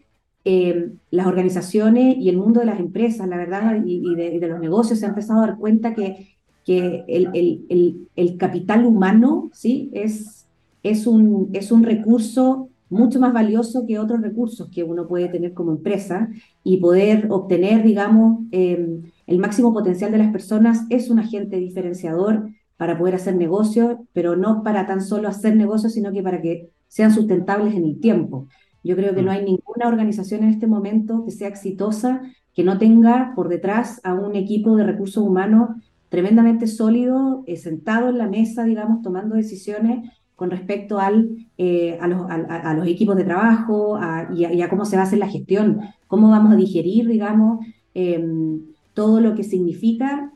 eh, 0.45 0.91
las 1.11 1.27
organizaciones 1.27 2.17
y 2.19 2.29
el 2.29 2.37
mundo 2.37 2.61
de 2.61 2.67
las 2.67 2.81
empresas, 2.81 3.29
la 3.29 3.37
verdad, 3.37 3.83
y, 3.85 4.15
de, 4.15 4.39
de, 4.39 4.49
los 4.49 4.61
negocios 4.61 4.99
se 4.99 5.07
han 5.07 5.13
empezado 5.13 5.43
a 5.43 5.47
dar 5.47 5.59
cuenta 5.59 5.95
que, 5.95 6.37
que 6.65 7.05
el, 7.09 7.31
el, 7.35 7.67
el, 7.69 8.09
el 8.17 8.37
capital 8.37 8.85
humano 8.85 9.51
¿sí? 9.53 9.91
es 9.93 10.46
es 10.91 11.07
un, 11.07 11.51
es 11.53 11.73
un 11.73 11.83
recurso 11.83 12.71
mucho 12.89 13.19
más 13.19 13.33
valioso 13.33 13.85
que 13.87 13.99
otros 13.99 14.21
recursos 14.21 14.69
que 14.71 14.85
uno 14.85 15.09
puede 15.09 15.29
tener 15.29 15.53
como 15.55 15.73
empresa 15.73 16.29
y 16.63 16.77
poder 16.77 17.27
obtener, 17.31 17.83
digamos, 17.83 18.45
em, 18.53 19.03
el 19.27 19.39
máximo 19.39 19.73
potencial 19.73 20.13
de 20.13 20.19
las 20.19 20.31
personas 20.31 20.87
es 20.89 21.11
un 21.11 21.19
agente 21.19 21.57
diferenciador 21.57 22.49
para 22.77 22.97
poder 22.97 23.17
hacer 23.17 23.35
negocios, 23.35 23.97
pero 24.13 24.37
no 24.37 24.63
para 24.63 24.87
tan 24.87 25.01
solo 25.01 25.29
hacer 25.29 25.57
negocios, 25.57 25.95
sino 25.95 26.13
que 26.13 26.23
para 26.23 26.41
que 26.41 26.71
sean 26.87 27.11
sustentables 27.11 27.75
en 27.75 27.85
el 27.85 27.99
tiempo. 28.01 28.47
Yo 28.85 28.95
creo 28.95 29.15
que 29.15 29.23
no 29.23 29.33
hay 29.33 29.45
ninguna 29.45 29.89
organización 29.89 30.45
en 30.45 30.51
este 30.51 30.69
momento 30.69 31.25
que 31.25 31.33
sea 31.33 31.49
exitosa 31.49 32.23
que 32.55 32.65
no 32.65 32.79
tenga 32.79 33.33
por 33.35 33.49
detrás 33.49 34.01
a 34.05 34.15
un 34.15 34.37
equipo 34.37 34.77
de 34.77 34.85
recursos 34.85 35.23
humanos 35.23 35.71
tremendamente 36.09 36.67
sólido, 36.67 37.43
eh, 37.47 37.57
sentado 37.57 38.09
en 38.09 38.19
la 38.19 38.29
mesa, 38.29 38.65
digamos, 38.65 39.03
tomando 39.03 39.35
decisiones 39.35 40.09
con 40.37 40.51
respecto 40.51 40.99
al, 41.01 41.31
eh, 41.57 41.99
a, 42.01 42.07
los, 42.07 42.31
a, 42.31 42.75
los, 42.75 42.87
equipos 42.87 43.17
de 43.17 43.25
trabajo 43.25 43.99
y, 44.35 44.45
a, 44.45 44.69
cómo 44.69 44.85
se 44.85 44.97
va 44.97 45.03
a 45.03 45.07
hacer 45.07 45.19
la 45.19 45.29
gestión, 45.29 45.81
cómo 46.07 46.29
vamos 46.29 46.53
a 46.53 46.57
digerir, 46.57 47.09
digamos, 47.09 47.65
em, 47.95 48.61
todo 48.93 49.21
lo 49.21 49.35
que 49.35 49.43
significa 49.43 50.31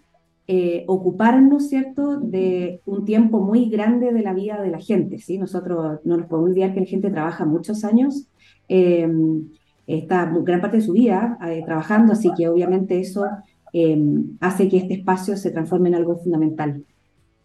eh, 0.47 0.85
ocuparnos, 0.89 1.69
¿cierto?, 1.69 2.19
de 2.19 2.81
un 2.85 3.05
tiempo 3.05 3.41
muy 3.41 3.71
grande 3.71 4.13
de 4.13 4.23
la 4.23 4.33
vida 4.33 4.61
de 4.61 4.71
la 4.71 4.81
gente, 4.81 5.19
¿sí? 5.19 5.39
Nosotros 5.39 6.01
no 6.05 6.17
nos 6.17 6.27
podemos 6.27 6.51
olvidar 6.51 6.75
que 6.75 6.81
la 6.81 6.87
gente 6.87 7.11
trabaja 7.11 7.45
muchos 7.45 7.85
años, 7.85 8.27
em, 8.67 9.51
está 9.87 10.33
gran 10.43 10.61
parte 10.61 10.79
de 10.79 10.83
su 10.83 10.93
vida 10.93 11.39
eh, 11.47 11.63
trabajando, 11.65 12.15
así 12.15 12.31
que 12.37 12.49
obviamente 12.49 12.99
eso 12.99 13.27
em, 13.73 14.37
hace 14.41 14.69
que 14.69 14.79
este 14.79 14.95
espacio 14.95 15.37
se 15.37 15.53
transforme 15.53 15.91
en 15.91 15.95
algo 15.95 16.17
fundamental. 16.17 16.85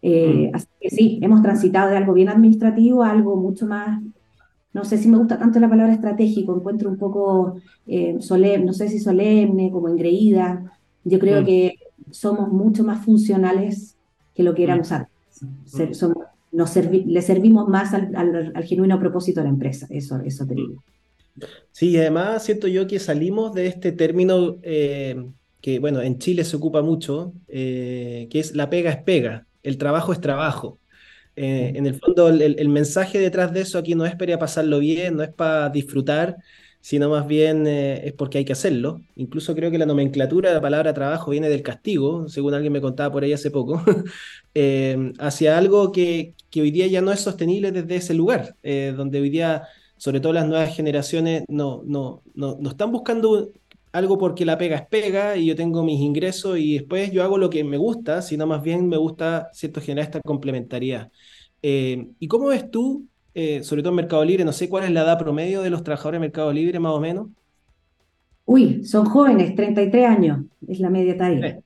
Eh, 0.08 0.50
mm. 0.52 0.54
Así 0.54 0.68
que 0.80 0.90
sí, 0.90 1.18
hemos 1.20 1.42
transitado 1.42 1.90
de 1.90 1.96
algo 1.96 2.12
bien 2.12 2.28
administrativo 2.28 3.02
a 3.02 3.10
algo 3.10 3.34
mucho 3.34 3.66
más, 3.66 4.00
no 4.72 4.84
sé 4.84 4.98
si 4.98 5.08
me 5.08 5.18
gusta 5.18 5.36
tanto 5.36 5.58
la 5.58 5.68
palabra 5.68 5.92
estratégico, 5.92 6.54
encuentro 6.54 6.88
un 6.88 6.96
poco 6.96 7.56
solemne, 8.20 8.66
no 8.66 8.72
sé 8.72 8.88
si 8.88 9.00
solemne, 9.00 9.70
como 9.72 9.88
engreída. 9.88 10.70
Yo 11.02 11.18
creo 11.18 11.42
mm. 11.42 11.44
que 11.44 11.74
somos 12.12 12.52
mucho 12.52 12.84
más 12.84 13.04
funcionales 13.04 13.96
que 14.32 14.44
lo 14.44 14.54
que 14.54 14.62
éramos 14.62 14.92
mm. 14.92 14.94
antes. 14.94 16.02
nos 16.52 16.76
le 16.76 17.22
servimos 17.22 17.68
más 17.68 17.92
al, 17.92 18.52
genuino 18.64 19.00
propósito 19.00 19.40
de 19.40 19.44
la 19.44 19.50
empresa, 19.50 19.88
eso, 19.90 20.20
eso 20.20 20.46
te 20.46 20.54
digo. 20.54 20.84
Sí, 21.72 21.96
además 21.96 22.44
siento 22.44 22.68
yo 22.68 22.86
que 22.86 23.00
salimos 23.00 23.54
de 23.54 23.66
este 23.66 23.90
término 23.90 24.56
eh, 24.62 25.26
que, 25.60 25.80
bueno, 25.80 26.00
en 26.00 26.18
Chile 26.18 26.44
se 26.44 26.54
ocupa 26.54 26.80
mucho, 26.80 27.32
eh, 27.48 28.28
que 28.30 28.38
es 28.38 28.54
la 28.54 28.70
pega 28.70 28.92
es 28.92 29.02
pega, 29.02 29.46
el 29.66 29.78
trabajo 29.78 30.12
es 30.12 30.20
trabajo. 30.20 30.80
Eh, 31.36 31.72
en 31.74 31.86
el 31.86 31.98
fondo, 32.00 32.28
el, 32.28 32.40
el, 32.58 32.68
mensaje 32.70 33.18
detrás 33.18 33.52
de 33.52 33.60
eso 33.60 33.78
aquí 33.78 33.94
no 33.94 34.06
es 34.06 34.16
para 34.16 34.38
pasarlo 34.38 34.78
bien, 34.78 35.16
no 35.16 35.22
es 35.22 35.28
para 35.28 35.68
disfrutar, 35.68 36.36
sino 36.80 37.10
más 37.10 37.26
bien 37.26 37.66
eh, 37.66 38.06
es 38.06 38.12
porque 38.14 38.38
hay 38.38 38.44
que 38.44 38.52
hacerlo. 38.54 39.02
Incluso 39.16 39.54
creo 39.54 39.70
que 39.70 39.78
la 39.78 39.86
nomenclatura 39.86 40.48
de 40.48 40.54
la 40.54 40.62
palabra 40.62 40.94
trabajo 40.94 41.32
viene 41.32 41.50
del 41.50 41.62
castigo, 41.62 42.28
según 42.28 42.54
alguien 42.54 42.72
me 42.72 42.80
contaba 42.80 43.12
por 43.12 43.24
ahí 43.24 43.32
hace 43.34 43.50
poco, 43.50 43.82
eh, 44.54 45.12
hacia 45.18 45.58
algo 45.58 45.92
que, 45.92 46.34
que, 46.50 46.62
hoy 46.62 46.70
día 46.70 46.86
ya 46.86 47.02
no 47.02 47.12
es 47.12 47.20
sostenible 47.20 47.72
desde 47.72 47.96
ese 47.96 48.14
lugar, 48.14 48.56
donde 48.96 49.20
hoy 49.20 49.30
día, 49.30 49.64
sobre 49.98 50.20
todo 50.20 50.32
las 50.32 50.46
nuevas 50.46 50.74
generaciones, 50.74 51.44
no, 51.48 51.82
no, 51.84 52.22
no, 52.34 52.56
no 52.60 52.70
están 52.70 52.92
buscando 52.92 53.52
algo 53.92 54.18
porque 54.18 54.44
la 54.44 54.58
pega 54.58 54.76
es 54.76 54.86
pega 54.86 55.36
y 55.36 55.46
yo 55.46 55.56
tengo 55.56 55.82
mis 55.82 56.00
ingresos 56.00 56.58
y 56.58 56.74
después 56.74 57.10
yo 57.12 57.22
hago 57.22 57.38
lo 57.38 57.50
que 57.50 57.64
me 57.64 57.76
gusta, 57.76 58.22
sino 58.22 58.46
más 58.46 58.62
bien 58.62 58.88
me 58.88 58.96
gusta, 58.96 59.48
¿cierto?, 59.52 59.80
generar 59.80 60.04
esta 60.04 60.20
complementariedad. 60.20 61.10
¿Y 61.62 62.28
cómo 62.28 62.48
ves 62.48 62.70
tú 62.70 63.08
eh, 63.38 63.62
sobre 63.62 63.82
todo 63.82 63.90
en 63.90 63.96
Mercado 63.96 64.24
Libre, 64.24 64.46
no 64.46 64.52
sé 64.52 64.66
cuál 64.66 64.84
es 64.84 64.90
la 64.92 65.02
edad 65.02 65.18
promedio 65.18 65.60
de 65.60 65.68
los 65.68 65.84
trabajadores 65.84 66.16
de 66.16 66.26
Mercado 66.26 66.50
Libre, 66.50 66.80
más 66.80 66.92
o 66.92 67.00
menos. 67.00 67.28
Uy, 68.46 68.82
son 68.82 69.04
jóvenes, 69.04 69.54
33 69.54 70.06
años, 70.06 70.46
es 70.66 70.80
la 70.80 70.88
media 70.88 71.18
talla. 71.18 71.60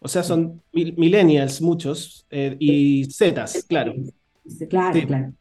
O 0.00 0.06
sea, 0.06 0.22
son 0.22 0.60
millennials 0.70 1.62
muchos 1.62 2.26
eh, 2.28 2.56
y 2.58 3.06
Zetas, 3.10 3.64
claro. 3.66 3.94
Claro, 4.68 5.00
claro. 5.06 5.32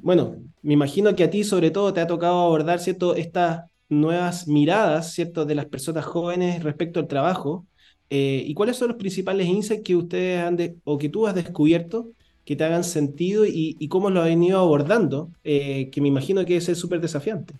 Bueno, 0.00 0.36
me 0.62 0.72
imagino 0.72 1.14
que 1.14 1.24
a 1.24 1.28
ti 1.28 1.44
sobre 1.44 1.70
todo 1.70 1.92
te 1.92 2.00
ha 2.00 2.06
tocado 2.06 2.40
abordar, 2.40 2.78
¿cierto? 2.78 3.14
Estas 3.14 3.69
nuevas 3.90 4.48
miradas, 4.48 5.12
¿cierto? 5.12 5.44
De 5.44 5.54
las 5.54 5.66
personas 5.66 6.06
jóvenes 6.06 6.62
respecto 6.62 7.00
al 7.00 7.08
trabajo. 7.08 7.66
Eh, 8.08 8.42
¿Y 8.46 8.54
cuáles 8.54 8.76
son 8.76 8.88
los 8.88 8.96
principales 8.96 9.46
insights 9.46 9.84
que 9.84 9.96
ustedes 9.96 10.42
han 10.42 10.56
o 10.84 10.96
que 10.96 11.08
tú 11.08 11.26
has 11.26 11.34
descubierto 11.34 12.12
que 12.50 12.56
te 12.56 12.64
hagan 12.64 12.82
sentido 12.82 13.44
y, 13.46 13.86
cómo 13.88 14.10
lo 14.10 14.22
han 14.22 14.42
ido 14.42 14.58
abordando, 14.58 15.30
eh, 15.44 15.88
que 15.90 16.00
me 16.00 16.08
imagino 16.08 16.44
que 16.44 16.56
es 16.56 16.64
súper 16.76 17.00
desafiante. 17.00 17.54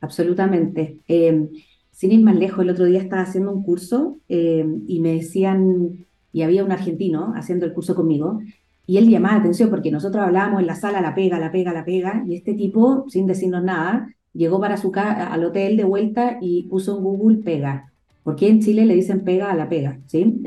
Absolutamente. 0.00 0.98
Eh, 1.08 1.48
sin 1.90 2.12
ir 2.12 2.22
más 2.22 2.36
lejos, 2.36 2.60
el 2.60 2.70
otro 2.70 2.84
día 2.84 3.00
estaba 3.00 3.22
haciendo 3.22 3.50
un 3.50 3.64
curso 3.64 4.18
eh, 4.28 4.64
y 4.86 5.00
me 5.00 5.14
decían, 5.14 6.06
y 6.32 6.42
había 6.42 6.64
un 6.64 6.70
argentino 6.70 7.32
haciendo 7.34 7.66
el 7.66 7.72
curso 7.72 7.96
conmigo, 7.96 8.38
y 8.86 8.98
él 8.98 9.08
llamaba 9.08 9.34
la 9.34 9.40
atención 9.40 9.70
porque 9.70 9.90
nosotros 9.90 10.22
hablábamos 10.22 10.60
en 10.60 10.68
la 10.68 10.76
sala, 10.76 11.00
la 11.00 11.14
pega, 11.14 11.40
la 11.40 11.50
pega, 11.50 11.72
la 11.72 11.84
pega, 11.84 12.22
y 12.28 12.36
este 12.36 12.54
tipo, 12.54 13.06
sin 13.08 13.26
decirnos 13.26 13.64
nada, 13.64 14.14
llegó 14.36 14.60
para 14.60 14.76
su 14.76 14.92
al 14.94 15.44
hotel 15.44 15.76
de 15.76 15.84
vuelta 15.84 16.38
y 16.40 16.64
puso 16.64 16.96
en 16.96 17.04
Google 17.04 17.38
pega. 17.38 17.92
¿Por 18.22 18.36
qué 18.36 18.48
en 18.48 18.60
Chile 18.60 18.86
le 18.86 18.94
dicen 18.94 19.22
pega 19.22 19.50
a 19.50 19.54
la 19.54 19.68
pega? 19.68 20.00
¿sí? 20.06 20.42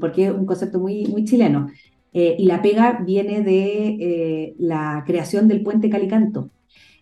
porque 0.00 0.26
es 0.26 0.32
un 0.32 0.46
concepto 0.46 0.78
muy, 0.78 1.06
muy 1.06 1.24
chileno. 1.24 1.68
Eh, 2.12 2.36
y 2.38 2.46
la 2.46 2.60
pega 2.62 3.02
viene 3.04 3.42
de 3.42 3.96
eh, 4.00 4.54
la 4.58 5.04
creación 5.06 5.48
del 5.48 5.62
puente 5.62 5.90
Calicanto. 5.90 6.50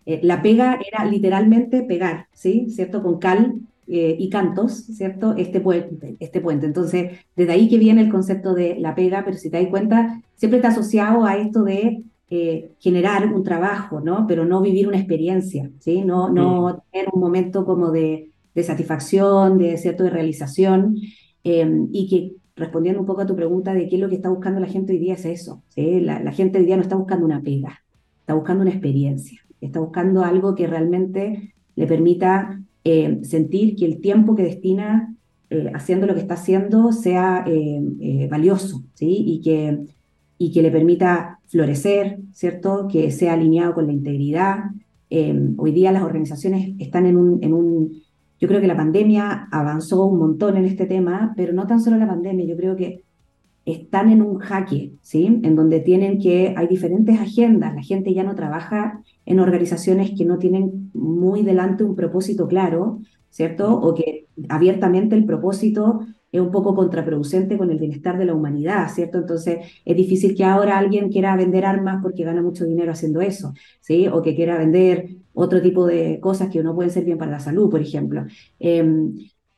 Eh, 0.07 0.21
la 0.23 0.43
pega 0.43 0.79
era 0.87 1.05
literalmente 1.05 1.83
pegar, 1.83 2.27
¿sí? 2.33 2.69
¿Cierto? 2.71 3.03
Con 3.03 3.19
cal 3.19 3.55
y 3.91 4.29
cantos, 4.29 4.85
¿cierto? 4.85 5.35
Este 5.39 5.61
puente, 5.61 6.17
este 6.21 6.43
puente. 6.43 6.67
Entonces, 6.67 7.21
desde 7.35 7.53
ahí 7.53 7.71
que 7.71 7.79
viene 7.79 8.03
el 8.03 8.11
concepto 8.11 8.53
de 8.53 8.79
la 8.79 8.95
pega, 8.95 9.25
pero 9.25 9.39
si 9.39 9.49
te 9.49 9.63
das 9.63 9.71
cuenta, 9.71 10.21
siempre 10.35 10.59
está 10.59 10.69
asociado 10.69 11.25
a 11.25 11.39
esto 11.39 11.65
de 11.65 12.03
generar 12.79 13.33
un 13.33 13.43
trabajo, 13.43 14.01
¿no? 14.01 14.27
Pero 14.27 14.45
no 14.45 14.61
vivir 14.61 14.87
una 14.87 14.99
experiencia, 14.99 15.71
¿sí? 15.79 16.03
No, 16.03 16.29
no 16.29 16.69
mm. 16.69 16.93
tener 16.93 17.09
un 17.13 17.21
momento 17.21 17.65
como 17.65 17.91
de, 17.91 18.31
de 18.55 18.63
satisfacción, 18.63 19.57
de 19.57 19.79
cierto 19.79 20.05
de 20.05 20.11
realización, 20.11 20.97
y 21.43 22.09
que 22.11 22.37
respondiendo 22.59 23.01
un 23.01 23.07
poco 23.07 23.23
a 23.23 23.27
tu 23.27 23.37
pregunta 23.37 23.73
de 23.73 23.89
qué 23.89 23.97
es 23.97 24.03
lo 24.03 24.09
que 24.09 24.17
está 24.17 24.29
buscando 24.29 24.61
la 24.61 24.67
gente 24.67 24.93
hoy 24.93 24.99
día, 24.99 25.15
es 25.15 25.25
eso. 25.25 25.63
La, 25.77 26.33
gente 26.33 26.59
hoy 26.59 26.67
día 26.67 26.77
no 26.77 26.83
está 26.83 26.97
buscando 26.97 27.25
una 27.25 27.41
pega, 27.41 27.83
está 28.21 28.35
buscando 28.35 28.63
una 28.63 28.71
experiencia, 28.71 29.41
está 29.61 29.81
buscando 29.81 30.25
algo 30.25 30.55
que 30.55 30.67
realmente 30.67 31.55
le 31.77 31.87
permita 31.87 32.61
eh, 32.85 33.21
sentir 33.23 33.77
que 33.77 33.87
el 33.87 34.01
tiempo 34.01 34.35
que 34.35 34.43
destina 34.43 35.15
eh, 35.51 35.71
haciendo 35.75 36.07
lo 36.07 36.15
que 36.15 36.21
está 36.21 36.35
haciendo 36.35 36.93
sea 36.93 37.45
eh, 37.47 38.29
valioso 38.31 38.83
¿sí? 38.95 39.07
y, 39.09 39.41
que, 39.41 39.79
y 40.39 40.53
que 40.53 40.63
le 40.63 40.71
permita 40.71 41.41
florecer, 41.49 42.19
¿cierto? 42.33 42.87
que 42.91 43.11
sea 43.11 43.35
alineado 43.35 43.75
con 43.75 43.87
la 43.87 43.93
integridad. 43.93 44.71
hoy 45.11 45.73
día 45.73 45.93
las 45.93 46.03
organizaciones 46.03 46.75
están 46.79 47.07
en 47.07 47.17
un, 47.17 47.43
en 47.43 47.53
un 47.53 48.03
yo 48.41 48.47
creo 48.47 48.61
que 48.61 48.69
la 48.69 48.77
pandemia 48.77 49.49
avanzó 49.51 50.05
un 50.07 50.19
montón 50.19 50.57
en 50.57 50.65
este 50.65 50.87
tema, 50.87 51.35
pero 51.37 51.53
no 51.53 51.67
tan 51.67 51.81
solo 51.81 51.97
la 51.97 52.07
pandemia, 52.07 52.47
yo 52.47 52.57
creo 52.57 52.77
que 52.77 53.03
están 53.65 54.11
en 54.11 54.23
un 54.23 54.39
jaque, 54.39 54.93
¿sí? 55.03 55.27
En 55.43 55.57
donde 55.57 55.81
tienen 55.81 56.19
que, 56.19 56.55
hay 56.57 56.69
diferentes 56.69 57.19
agendas, 57.21 57.75
la 57.75 57.83
gente 57.83 58.15
ya 58.15 58.23
no 58.23 58.35
trabaja 58.35 59.03
en 59.27 59.41
organizaciones 59.41 60.13
que 60.17 60.25
no 60.25 60.39
tienen 60.39 60.91
muy 60.95 61.43
delante 61.43 61.85
un 61.85 61.97
propósito 61.97 62.47
claro, 62.47 63.01
¿cierto? 63.29 63.75
O 63.79 63.95
que 63.95 64.27
abiertamente 64.49 65.17
el 65.17 65.25
propósito 65.25 66.01
es 66.31 66.41
un 66.41 66.51
poco 66.51 66.75
contraproducente 66.75 67.57
con 67.57 67.71
el 67.71 67.79
bienestar 67.79 68.19
de 68.19 68.27
la 68.27 68.35
humanidad, 68.35 68.89
¿cierto? 68.91 69.19
Entonces 69.19 69.59
es 69.85 69.97
difícil 69.97 70.35
que 70.35 70.45
ahora 70.45 70.79
alguien 70.79 71.11
quiera 71.11 71.37
vender 71.37 71.65
armas 71.65 72.01
porque 72.03 72.25
gana 72.25 72.43
mucho 72.43 72.65
dinero 72.65 72.93
haciendo 72.93 73.21
eso, 73.21 73.55
¿sí? 73.81 74.09
O 74.09 74.23
que 74.23 74.35
quiera 74.35 74.59
vender 74.59 75.09
otro 75.33 75.63
tipo 75.63 75.87
de 75.87 76.19
cosas 76.21 76.51
que 76.51 76.63
no 76.63 76.75
pueden 76.75 76.91
ser 76.91 77.05
bien 77.05 77.19
para 77.19 77.31
la 77.31 77.41
salud, 77.41 77.71
por 77.71 77.81
ejemplo. 77.81 78.27
Em, 78.59 79.15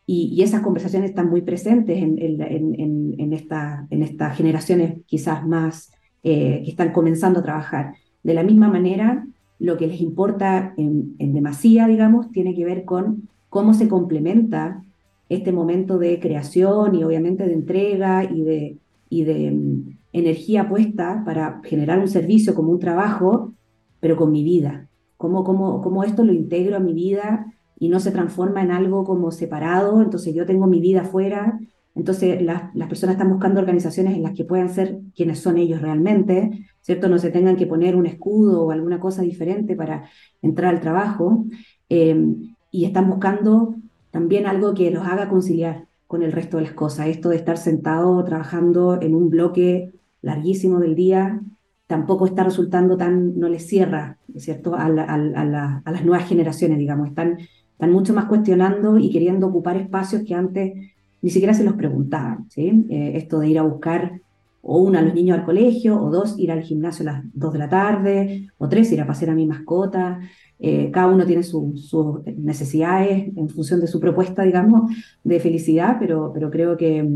y, 0.07 0.43
esas 0.43 0.61
conversaciones 0.61 1.11
están 1.11 1.31
muy 1.31 1.43
presentes 1.43 2.03
en, 2.03 2.19
en, 2.19 3.33
esta, 3.33 3.87
en 3.91 4.03
estas 4.03 4.37
generaciones 4.37 4.99
quizás 5.07 5.47
más 5.47 5.93
eh, 6.23 6.63
que 6.65 6.71
están 6.71 6.93
comenzando 6.93 7.41
a 7.41 7.43
trabajar. 7.43 7.95
De 8.23 8.35
la 8.35 8.43
misma 8.43 8.69
manera, 8.69 9.25
lo 9.59 9.77
que 9.77 9.87
les 9.87 10.01
importa 10.01 10.75
en, 10.77 11.17
demasía, 11.19 11.87
digamos, 11.87 12.31
tiene 12.33 12.55
que 12.55 12.65
ver 12.65 12.85
con 12.85 13.29
cómo 13.49 13.73
se 13.73 13.89
complementa 13.89 14.83
este 15.31 15.53
momento 15.53 15.99
de 15.99 16.19
creación 16.21 16.95
y 16.95 17.05
obviamente 17.05 17.47
de 17.47 17.55
entrega 17.55 18.25
y 18.25 18.43
de, 18.43 18.79
y 19.09 19.25
de 19.25 19.51
mm, 19.53 19.99
energía 20.13 20.69
puesta 20.69 21.23
para 21.25 21.63
generar 21.65 22.01
un 22.01 22.09
servicio 22.09 22.55
como 22.55 22.73
un 22.73 22.81
trabajo, 22.81 23.55
pero 24.01 24.17
con 24.17 24.33
mi 24.33 24.43
vida. 24.43 24.89
Cómo, 25.17 25.45
cómo, 25.45 25.81
cómo 25.81 26.03
esto 26.05 26.25
lo 26.25 26.33
integro 26.33 26.77
a 26.77 26.81
mi 26.81 26.93
vida 26.93 27.47
y 27.79 27.89
no 27.89 28.01
se 28.01 28.11
transforma 28.11 28.63
en 28.63 28.73
algo 28.73 29.05
como 29.05 29.31
separado, 29.31 30.03
entonces 30.03 30.35
yo 30.35 30.45
tengo 30.47 30.67
mi 30.67 30.81
vida 30.81 31.03
afuera, 31.03 31.59
entonces 31.95 32.43
las, 32.43 32.75
las 32.75 32.89
personas 32.89 33.15
están 33.15 33.31
buscando 33.31 33.61
organizaciones 33.61 34.17
en 34.17 34.23
las 34.23 34.33
que 34.33 34.45
puedan 34.45 34.69
ser 34.69 34.99
quienes 35.15 35.39
son 35.39 35.59
ellos 35.59 35.81
realmente, 35.81 36.67
¿cierto? 36.81 37.09
No 37.09 37.19
se 37.19 37.31
tengan 37.31 37.57
que 37.57 37.67
poner 37.67 37.95
un 37.95 38.07
escudo 38.07 38.65
o 38.65 38.71
alguna 38.71 38.99
cosa 38.99 39.23
diferente 39.23 39.77
para 39.77 40.09
entrar 40.43 40.75
al 40.75 40.81
trabajo, 40.81 41.45
eh, 41.89 42.35
y 42.71 42.85
están 42.85 43.09
buscando 43.09 43.75
también 44.11 44.47
algo 44.47 44.75
que 44.75 44.91
los 44.91 45.07
haga 45.07 45.29
conciliar 45.29 45.87
con 46.07 46.23
el 46.23 46.33
resto 46.33 46.57
de 46.57 46.65
las 46.65 46.73
cosas. 46.73 47.07
Esto 47.07 47.29
de 47.29 47.37
estar 47.37 47.57
sentado 47.57 48.23
trabajando 48.25 49.01
en 49.01 49.15
un 49.15 49.31
bloque 49.31 49.93
larguísimo 50.23 50.81
del 50.81 50.95
día 50.95 51.41
tampoco 51.87 52.27
está 52.27 52.45
resultando 52.45 52.97
tan, 52.97 53.39
no 53.39 53.49
les 53.49 53.67
cierra, 53.67 54.17
¿cierto?, 54.37 54.77
a, 54.77 54.89
las 54.89 56.05
nuevas 56.05 56.29
generaciones, 56.29 56.79
digamos. 56.79 57.09
Están, 57.09 57.39
están 57.73 57.91
mucho 57.91 58.15
más 58.15 58.27
cuestionando 58.27 58.97
y 58.97 59.11
queriendo 59.11 59.49
ocupar 59.49 59.77
espacios 59.77 60.23
que 60.23 60.35
antes 60.35 60.73
ni 61.21 61.31
siquiera 61.31 61.53
se 61.53 61.65
los 61.65 61.75
preguntaban, 61.75 62.49
¿sí? 62.49 62.87
Eh, 62.89 63.13
esto 63.17 63.41
de 63.41 63.49
ir 63.49 63.59
a 63.59 63.63
buscar 63.63 64.21
o 64.63 64.79
una, 64.79 65.03
los 65.03 65.15
niños 65.15 65.39
al 65.39 65.45
colegio, 65.45 66.01
o 66.01 66.11
dos, 66.11 66.39
ir 66.39 66.53
al 66.53 66.63
gimnasio 66.63 67.09
a 67.09 67.13
las 67.13 67.25
dos 67.33 67.53
de 67.53 67.59
la 67.59 67.69
tarde, 67.69 68.51
o 68.59 68.69
tres, 68.69 68.93
ir 68.93 69.01
a 69.01 69.07
pasear 69.07 69.31
a 69.31 69.35
mi 69.35 69.47
mascota. 69.47 70.21
Eh, 70.63 70.91
cada 70.93 71.07
uno 71.07 71.25
tiene 71.25 71.43
sus 71.43 71.91
necesidades 72.37 73.29
en 73.35 73.49
función 73.49 73.81
de 73.81 73.87
su 73.87 73.99
propuesta, 73.99 74.43
digamos, 74.43 74.93
de 75.25 75.41
felicidad, 75.41 75.97
pero, 75.99 76.31
pero 76.35 76.51
creo 76.51 76.77
que, 76.77 77.09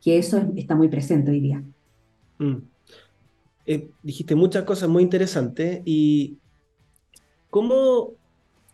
que 0.00 0.18
eso 0.18 0.52
está 0.56 0.76
muy 0.76 0.88
presente 0.88 1.32
hoy 1.32 1.40
día. 1.40 1.64
Mm. 2.38 2.56
Eh, 3.66 3.88
dijiste 4.00 4.36
muchas 4.36 4.62
cosas 4.62 4.88
muy 4.88 5.02
interesantes 5.02 5.82
y 5.84 6.38
¿cómo, 7.50 8.12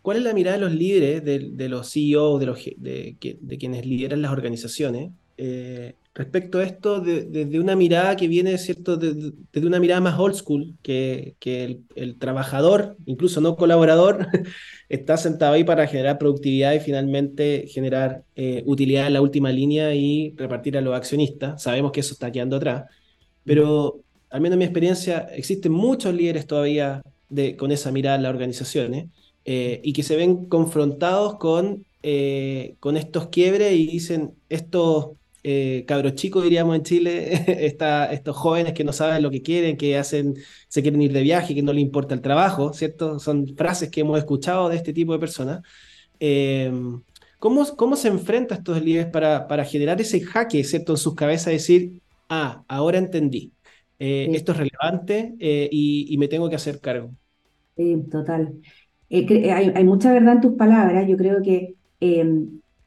¿cuál 0.03 0.17
es 0.17 0.23
la 0.23 0.35
mirada 0.35 0.57
de 0.57 0.63
los 0.63 0.73
líderes, 0.73 1.25
de, 1.25 1.67
los 1.67 1.91
CEOs, 1.91 2.39
de, 2.39 2.45
los, 2.45 2.59
de, 2.77 3.57
quienes 3.59 3.85
lideran 3.87 4.21
las 4.21 4.31
organizaciones? 4.31 5.11
Eh, 5.37 5.95
respecto 6.15 6.59
a 6.59 6.63
esto 6.63 6.99
desde 6.99 7.59
una 7.59 7.75
mirada 7.75 8.15
que 8.15 8.27
viene, 8.27 8.57
¿cierto?, 8.57 8.97
desde 8.97 9.67
una 9.67 9.79
mirada 9.79 9.99
más 9.99 10.19
old 10.19 10.35
school, 10.35 10.75
que, 10.83 11.35
que 11.39 11.79
el, 11.95 12.19
trabajador, 12.19 12.95
incluso 13.05 13.41
no 13.41 13.55
colaborador, 13.55 14.27
está 14.89 15.17
sentado 15.17 15.53
ahí 15.53 15.63
para 15.63 15.87
generar 15.87 16.19
productividad 16.19 16.73
y 16.73 16.79
finalmente 16.79 17.65
generar 17.67 18.23
eh, 18.35 18.61
utilidad 18.65 19.07
en 19.07 19.13
la 19.13 19.21
última 19.21 19.51
línea 19.51 19.95
y 19.95 20.35
repartir 20.37 20.77
a 20.77 20.81
los 20.81 20.95
accionistas. 20.95 21.63
Sabemos 21.63 21.91
que 21.91 22.01
eso 22.01 22.13
está 22.13 22.31
quedando 22.31 22.57
atrás, 22.57 22.85
pero 23.43 24.03
al 24.29 24.41
menos 24.41 24.53
en 24.53 24.59
mi 24.59 24.65
experiencia, 24.65 25.27
existen 25.31 25.71
muchos 25.71 26.13
líderes 26.13 26.47
todavía 26.47 27.03
de, 27.29 27.55
con 27.55 27.71
esa 27.71 27.91
mirada 27.91 28.17
en 28.17 28.23
las 28.23 28.31
organizaciones 28.31 29.07
eh, 29.45 29.79
y 29.83 29.93
que 29.93 30.03
se 30.03 30.15
ven 30.15 30.45
confrontados 30.45 31.37
con, 31.37 31.85
eh, 32.01 32.75
con 32.79 32.97
estos 32.97 33.27
quiebres 33.27 33.73
y 33.73 33.87
dicen, 33.87 34.35
estos 34.49 35.11
eh, 35.45 35.83
cabros 35.85 36.15
chicos, 36.15 36.43
diríamos 36.43 36.75
en 36.75 36.83
Chile, 36.83 37.43
estos 38.11 38.35
jóvenes 38.35 38.73
que 38.73 38.85
no 38.85 38.93
saben 38.93 39.21
lo 39.21 39.29
que 39.29 39.41
quieren, 39.41 39.75
que 39.75 39.97
hacen, 39.97 40.35
se 40.69 40.81
quieren 40.81 41.01
ir 41.01 41.11
de 41.11 41.21
viaje, 41.21 41.53
que 41.53 41.61
no 41.61 41.73
les 41.73 41.81
importa 41.81 42.15
el 42.15 42.21
trabajo, 42.21 42.71
¿cierto? 42.73 43.19
Son 43.19 43.47
frases 43.57 43.89
que 43.89 44.01
hemos 44.01 44.17
escuchado 44.17 44.69
de 44.69 44.77
este 44.77 44.93
tipo 44.93 45.11
de 45.11 45.19
personas. 45.19 45.61
Em, 46.19 47.01
¿cómo, 47.39 47.65
¿Cómo 47.75 47.97
se 47.97 48.07
enfrenta 48.07 48.55
a 48.55 48.57
estos 48.59 48.81
líderes 48.81 49.07
para, 49.07 49.47
para 49.47 49.65
generar 49.65 49.99
ese 49.99 50.21
jaque, 50.21 50.63
¿cierto? 50.63 50.93
En 50.93 50.97
sus 50.97 51.13
cabezas, 51.13 51.51
decir, 51.51 52.01
ah, 52.29 52.63
ahora 52.69 52.97
entendí, 52.97 53.51
eh, 53.99 54.29
esto 54.31 54.53
es 54.53 54.57
relevante 54.57 55.35
eh, 55.39 55.67
y, 55.71 56.17
me 56.17 56.29
tengo 56.29 56.49
que 56.49 56.55
hacer 56.55 56.79
cargo. 56.79 57.11
Sí, 57.75 57.97
total. 58.09 58.53
hay, 59.09 59.71
hay, 59.75 59.83
mucha 59.83 60.11
verdad 60.13 60.35
en 60.35 60.41
tus 60.41 60.53
palabras. 60.53 61.05
Yo 61.07 61.17
creo 61.17 61.41
que 61.41 61.75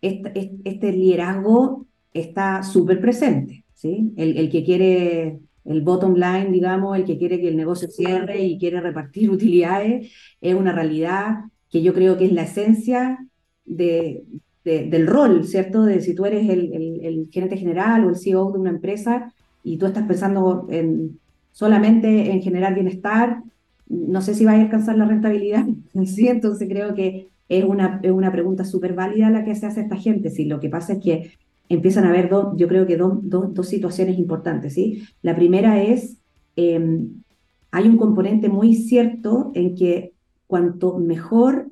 este 0.03 0.93
liderazgo 0.93 1.86
está 2.21 2.63
súper 2.63 3.01
presente, 3.01 3.65
¿sí? 3.75 4.13
El, 4.17 4.37
el, 4.37 4.51
que 4.51 4.65
quiere 4.65 5.41
el 5.65 5.83
bottom 5.83 6.15
line, 6.15 6.51
digamos, 6.51 6.97
el 6.97 7.05
que 7.05 7.19
quiere 7.19 7.41
que 7.41 7.49
el 7.49 7.57
negocio 7.57 7.89
cierre 7.89 8.43
y 8.43 8.59
quiere 8.59 8.81
repartir 8.81 9.31
utilidades, 9.39 10.13
es 10.41 10.55
una 10.55 10.73
realidad 10.73 11.45
que 11.71 11.83
yo 11.83 11.93
creo 11.93 12.17
que 12.17 12.27
es 12.27 12.33
la 12.33 12.43
esencia 12.43 13.19
de, 13.65 14.25
del 14.65 15.07
rol, 15.07 15.45
¿cierto? 15.45 15.85
De 15.85 16.01
si 16.01 16.15
tú 16.15 16.27
eres 16.27 16.49
el, 16.49 16.73
el, 17.03 17.29
gerente 17.31 17.57
general 17.57 18.05
o 18.05 18.11
el 18.11 18.17
CEO 18.17 18.53
de 18.53 18.59
una 18.59 18.71
empresa 18.71 19.33
y 19.63 19.77
tú 19.77 19.87
estás 19.87 20.07
pensando 20.07 20.67
en, 20.71 21.19
solamente 21.53 22.31
en 22.33 22.43
generar 22.43 22.75
bienestar, 22.75 23.43
no 23.89 24.21
sé 24.21 24.35
si 24.35 24.45
va 24.45 24.53
a 24.53 24.61
alcanzar 24.61 24.97
la 24.97 25.07
rentabilidad, 25.07 25.67
¿sí? 26.07 26.29
Entonces 26.29 26.69
creo 26.69 26.95
que 26.95 27.29
es 27.49 27.65
una, 27.65 28.01
es 28.03 28.11
una 28.11 28.33
pregunta 28.33 28.65
súper 28.65 28.95
válida 28.95 29.31
la 29.31 29.45
que 29.45 29.55
se 29.55 29.67
hace 29.67 29.81
a 29.81 29.83
esta 29.85 29.97
gente, 29.97 30.31
si 30.31 30.45
lo 30.45 30.59
que 30.59 30.69
pasa 30.69 30.95
es 30.95 30.99
que 31.01 31.33
empiezan 31.69 32.05
a 32.05 32.11
haber 32.11 32.29
dos, 32.29 32.55
yo 32.57 32.69
creo 32.69 32.87
que 32.87 32.97
dos, 32.97 33.19
dos, 33.23 33.69
situaciones 33.69 34.19
importantes, 34.19 34.75
¿sí? 34.75 35.03
La 35.23 35.35
primera 35.35 35.83
es, 35.83 36.19
em, 36.57 37.23
hay 37.71 37.89
un 37.89 37.97
componente 37.97 38.49
muy 38.49 38.75
cierto 38.75 39.51
en 39.55 39.75
que 39.75 40.13
cuanto 40.47 40.99
mejor, 40.99 41.69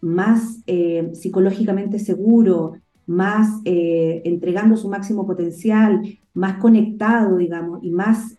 más 0.00 0.60
eh, 0.66 1.10
psicológicamente 1.14 1.98
seguro, 1.98 2.74
más 3.06 3.60
eh, 3.64 4.22
entregando 4.24 4.76
su 4.76 4.88
máximo 4.88 5.26
potencial, 5.26 6.02
más 6.34 6.58
conectado, 6.58 7.36
digamos, 7.36 7.82
y 7.82 7.90
más 7.90 8.38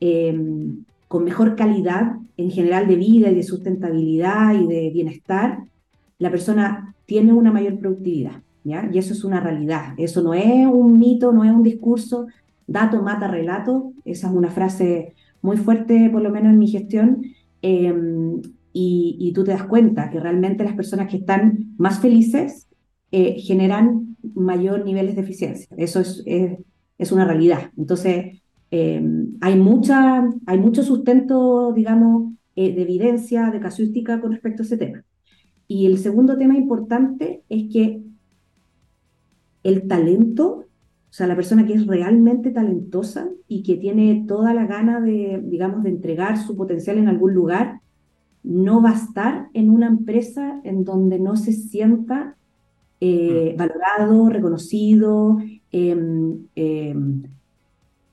em, 0.00 0.84
con 1.08 1.24
mejor 1.24 1.56
calidad 1.56 2.16
en 2.36 2.50
general 2.50 2.86
de 2.86 2.96
vida 2.96 3.30
y 3.30 3.34
de 3.34 3.42
sustentabilidad 3.42 4.54
y 4.54 4.66
de 4.66 4.90
bienestar, 4.90 5.64
la 6.18 6.30
persona 6.30 6.94
tiene 7.06 7.32
una 7.32 7.52
mayor 7.52 7.78
productividad. 7.78 8.42
Y 8.66 8.98
eso 8.98 9.12
es 9.12 9.24
una 9.24 9.40
realidad. 9.40 9.94
Eso 9.96 10.22
no 10.22 10.34
es 10.34 10.66
un 10.66 10.98
mito, 10.98 11.32
no 11.32 11.44
es 11.44 11.52
un 11.52 11.62
discurso. 11.62 12.26
Dato 12.66 13.00
mata 13.02 13.28
relato. 13.28 13.92
Esa 14.04 14.28
es 14.28 14.34
una 14.34 14.50
frase 14.50 15.14
muy 15.40 15.56
fuerte, 15.56 16.10
por 16.10 16.22
lo 16.22 16.30
menos 16.30 16.52
en 16.52 16.58
mi 16.58 16.66
gestión. 16.66 17.22
Em, 17.62 18.42
y, 18.72 19.32
tú 19.34 19.44
te 19.44 19.52
das 19.52 19.64
cuenta 19.64 20.10
que 20.10 20.20
realmente 20.20 20.64
las 20.64 20.74
personas 20.74 21.08
que 21.08 21.18
están 21.18 21.74
más 21.78 22.00
felices 22.00 22.68
eh, 23.10 23.36
generan 23.38 24.16
mayor 24.34 24.84
niveles 24.84 25.14
de 25.14 25.22
eficiencia. 25.22 25.68
Eso 25.76 26.00
es, 26.00 26.22
es, 26.26 27.12
una 27.12 27.24
realidad. 27.24 27.70
Entonces, 27.78 28.42
em, 28.70 29.36
hay, 29.40 29.56
mucha, 29.56 30.28
hay 30.46 30.58
mucho 30.58 30.82
sustento, 30.82 31.72
digamos, 31.72 32.32
eh, 32.56 32.74
de 32.74 32.82
evidencia, 32.82 33.50
de 33.50 33.60
casuística 33.60 34.20
con 34.20 34.32
respecto 34.32 34.62
a 34.62 34.66
ese 34.66 34.76
tema. 34.76 35.04
Y 35.68 35.86
el 35.86 35.98
segundo 35.98 36.36
tema 36.36 36.56
importante 36.56 37.42
es 37.48 37.72
que 37.72 38.02
el 39.66 39.88
talento, 39.88 40.64
o 41.10 41.12
sea, 41.12 41.26
la 41.26 41.34
persona 41.34 41.66
que 41.66 41.74
es 41.74 41.86
realmente 41.86 42.50
talentosa 42.50 43.28
y 43.48 43.64
que 43.64 43.76
tiene 43.76 44.24
toda 44.28 44.54
la 44.54 44.66
gana 44.66 45.00
de, 45.00 45.42
digamos, 45.44 45.82
de 45.82 45.90
entregar 45.90 46.38
su 46.38 46.56
potencial 46.56 46.98
en 46.98 47.08
algún 47.08 47.34
lugar, 47.34 47.80
no 48.44 48.80
va 48.80 48.90
a 48.90 48.96
estar 48.96 49.48
en 49.54 49.70
una 49.70 49.88
empresa 49.88 50.60
en 50.62 50.84
donde 50.84 51.18
no 51.18 51.36
se 51.36 51.52
sienta 51.52 52.36
eh, 53.00 53.54
mm. 53.54 53.58
valorado, 53.58 54.28
reconocido, 54.28 55.38
em, 55.72 56.46
em, 56.54 57.24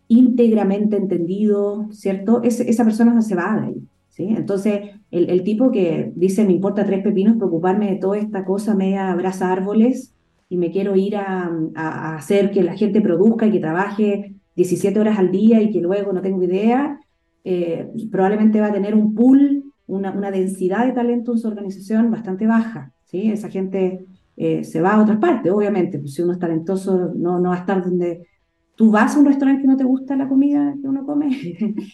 íntegramente 0.08 0.98
entendido, 0.98 1.88
¿cierto? 1.92 2.42
esa 2.42 2.84
persona 2.84 3.14
no 3.14 3.22
se 3.22 3.36
va 3.36 3.60
de 3.60 3.68
ahí. 3.68 3.84
¿sí? 4.10 4.24
Entonces, 4.36 4.90
el, 5.12 5.30
el, 5.30 5.44
tipo 5.44 5.72
que 5.72 6.12
dice, 6.16 6.46
me 6.46 6.54
importa 6.54 6.86
tres 6.86 7.04
pepinos 7.04 7.38
preocuparme 7.38 7.92
de 7.92 7.98
toda 7.98 8.18
esta 8.18 8.44
cosa 8.44 8.76
media 8.76 9.12
abraza 9.12 9.52
árboles, 9.52 10.14
y 10.54 10.58
me 10.58 10.70
quiero 10.70 10.96
ir 10.96 11.16
a, 11.16 12.16
hacer 12.16 12.52
que 12.52 12.62
la 12.62 12.76
gente 12.76 13.02
produzca 13.02 13.48
y 13.48 13.52
que 13.52 13.60
trabaje 13.60 14.36
17 14.56 15.00
horas 15.00 15.18
al 15.18 15.32
día 15.32 15.60
y 15.64 15.72
que 15.72 15.82
luego 15.82 16.14
no 16.14 16.22
tengo 16.22 16.44
idea, 16.44 17.00
eh, 17.44 17.90
probablemente 18.12 18.62
va 18.62 18.68
a 18.68 18.72
tener 18.72 18.94
un 18.94 19.16
pool, 19.16 19.64
una, 19.88 20.12
una, 20.12 20.30
densidad 20.30 20.86
de 20.86 20.92
talento 20.92 21.32
en 21.32 21.40
su 21.40 21.48
organización 21.48 22.12
bastante 22.12 22.46
baja. 22.46 22.92
¿sí? 23.06 23.32
Esa 23.32 23.50
gente 23.50 24.06
eh, 24.38 24.64
se 24.64 24.80
va 24.80 24.94
a 24.94 25.02
otras 25.02 25.18
partes, 25.18 25.52
obviamente. 25.52 25.98
Pues 25.98 26.14
si 26.14 26.22
uno 26.22 26.34
es 26.34 26.40
talentoso, 26.40 27.12
no, 27.16 27.40
no 27.40 27.50
va 27.50 27.56
a 27.56 27.60
estar 27.60 27.84
donde... 27.84 28.28
Tú 28.76 28.92
vas 28.92 29.16
a 29.16 29.20
un 29.20 29.26
restaurante 29.26 29.64
que 29.64 29.68
no 29.68 29.78
te 29.78 29.86
gusta 29.86 30.16
la 30.16 30.30
comida 30.30 30.76
que 30.80 30.88
uno 30.88 31.04
come. 31.04 31.32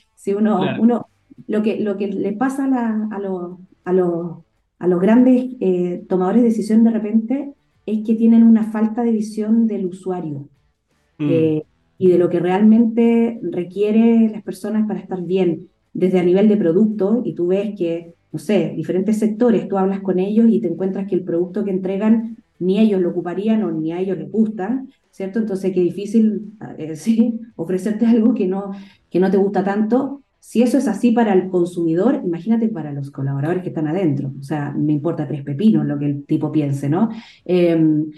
si 0.15 0.33
uno, 0.33 0.59
uno 0.81 1.07
lo, 1.47 1.63
que, 1.63 1.79
lo 1.79 1.95
que 1.95 2.07
le 2.07 2.33
pasa 2.33 2.65
a, 2.65 3.07
a, 3.15 3.19
los, 3.19 3.57
a, 3.85 3.93
los, 3.93 4.39
a 4.79 4.87
los 4.87 4.99
grandes 4.99 5.45
eh, 5.61 6.03
tomadores 6.09 6.41
de 6.41 6.49
decisión 6.49 6.83
de 6.83 6.91
repente 6.91 7.53
es 7.91 8.05
que 8.05 8.15
tienen 8.15 8.43
una 8.43 8.71
falta 8.71 9.03
de 9.03 9.11
visión 9.11 9.67
del 9.67 9.85
usuario 9.85 10.49
mm. 11.17 11.29
eh, 11.29 11.63
y 11.97 12.07
de 12.07 12.17
lo 12.17 12.29
que 12.29 12.39
realmente 12.39 13.39
requiere 13.43 14.29
las 14.29 14.43
personas 14.43 14.87
para 14.87 14.99
estar 14.99 15.21
bien, 15.21 15.69
desde 15.93 16.19
a 16.19 16.23
nivel 16.23 16.47
de 16.47 16.57
producto, 16.57 17.21
y 17.25 17.33
tú 17.33 17.47
ves 17.47 17.75
que, 17.77 18.13
no 18.31 18.39
sé, 18.39 18.73
diferentes 18.75 19.17
sectores, 19.17 19.67
tú 19.67 19.77
hablas 19.77 20.01
con 20.01 20.19
ellos 20.19 20.47
y 20.49 20.61
te 20.61 20.67
encuentras 20.67 21.07
que 21.07 21.15
el 21.15 21.23
producto 21.23 21.65
que 21.65 21.71
entregan 21.71 22.37
ni 22.59 22.79
ellos 22.79 23.01
lo 23.01 23.09
ocuparían 23.09 23.63
o 23.63 23.71
ni 23.71 23.91
a 23.91 23.99
ellos 23.99 24.17
les 24.17 24.31
gusta, 24.31 24.85
¿cierto? 25.11 25.39
Entonces, 25.39 25.73
qué 25.73 25.81
difícil, 25.81 26.53
eh, 26.77 26.95
sí, 26.95 27.39
ofrecerte 27.55 28.05
algo 28.05 28.33
que 28.33 28.47
no, 28.47 28.71
que 29.09 29.19
no 29.19 29.31
te 29.31 29.37
gusta 29.37 29.63
tanto, 29.63 30.23
si 30.39 30.61
eso 30.61 30.77
es 30.77 30.87
así 30.87 31.11
para 31.11 31.33
el 31.33 31.49
consumidor, 31.49 32.21
imagínate 32.23 32.69
para 32.69 32.93
los 32.93 33.11
colaboradores 33.11 33.61
que 33.61 33.69
están 33.69 33.87
adentro. 33.87 34.31
O 34.39 34.43
sea, 34.43 34.71
me 34.71 34.93
importa 34.93 35.27
tres 35.27 35.43
pepinos 35.43 35.85
lo 35.85 35.99
que 35.99 36.05
el 36.05 36.25
tipo 36.25 36.51
piense, 36.51 36.89
¿no? 36.89 37.09
Em, 37.45 38.09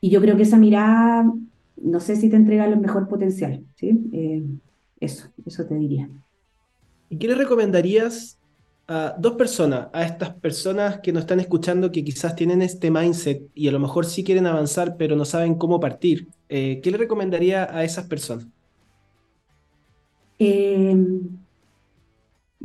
y 0.00 0.10
yo 0.10 0.20
creo 0.20 0.36
que 0.36 0.42
esa 0.42 0.58
mirada, 0.58 1.32
no 1.76 2.00
sé 2.00 2.16
si 2.16 2.28
te 2.28 2.36
entrega 2.36 2.66
el 2.66 2.78
mejor 2.78 3.08
potencial, 3.08 3.64
¿sí? 3.76 3.98
Em, 4.12 4.58
eso, 4.98 5.28
eso 5.46 5.64
te 5.64 5.74
diría. 5.76 6.08
¿Y 7.08 7.16
qué 7.16 7.28
le 7.28 7.34
recomendarías 7.34 8.38
a 8.86 9.14
dos 9.18 9.34
personas, 9.34 9.88
a 9.92 10.02
estas 10.04 10.34
personas 10.34 11.00
que 11.00 11.12
nos 11.12 11.22
están 11.22 11.40
escuchando 11.40 11.92
que 11.92 12.04
quizás 12.04 12.34
tienen 12.34 12.60
este 12.60 12.90
mindset 12.90 13.48
y 13.54 13.68
a 13.68 13.72
lo 13.72 13.78
mejor 13.78 14.04
sí 14.04 14.24
quieren 14.24 14.46
avanzar, 14.46 14.96
pero 14.96 15.16
no 15.16 15.24
saben 15.24 15.54
cómo 15.54 15.78
partir? 15.78 16.28
Eh, 16.48 16.80
¿Qué 16.82 16.90
le 16.90 16.98
recomendaría 16.98 17.74
a 17.74 17.84
esas 17.84 18.06
personas? 18.06 18.46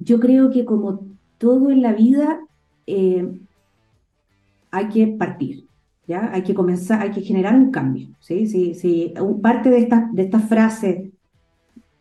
Eh, 0.05 0.11
yo 0.11 0.19
creo 0.19 0.51
que 0.51 0.65
como 0.65 1.05
todo 1.37 1.69
en 1.71 1.81
la 1.81 1.93
vida, 1.93 2.39
eh, 2.87 3.27
hay 4.71 4.89
que 4.89 5.07
partir, 5.07 5.65
¿ya? 6.07 6.31
Hay 6.33 6.43
que 6.43 6.53
comenzar, 6.53 7.01
hay 7.01 7.11
que 7.11 7.21
generar 7.21 7.55
un 7.55 7.71
cambio, 7.71 8.09
¿sí? 8.19 8.45
Si, 8.47 9.13
parte 9.41 9.69
de 9.69 9.79
esta, 9.79 10.09
de 10.13 10.23
esta 10.23 10.39
frase 10.39 11.11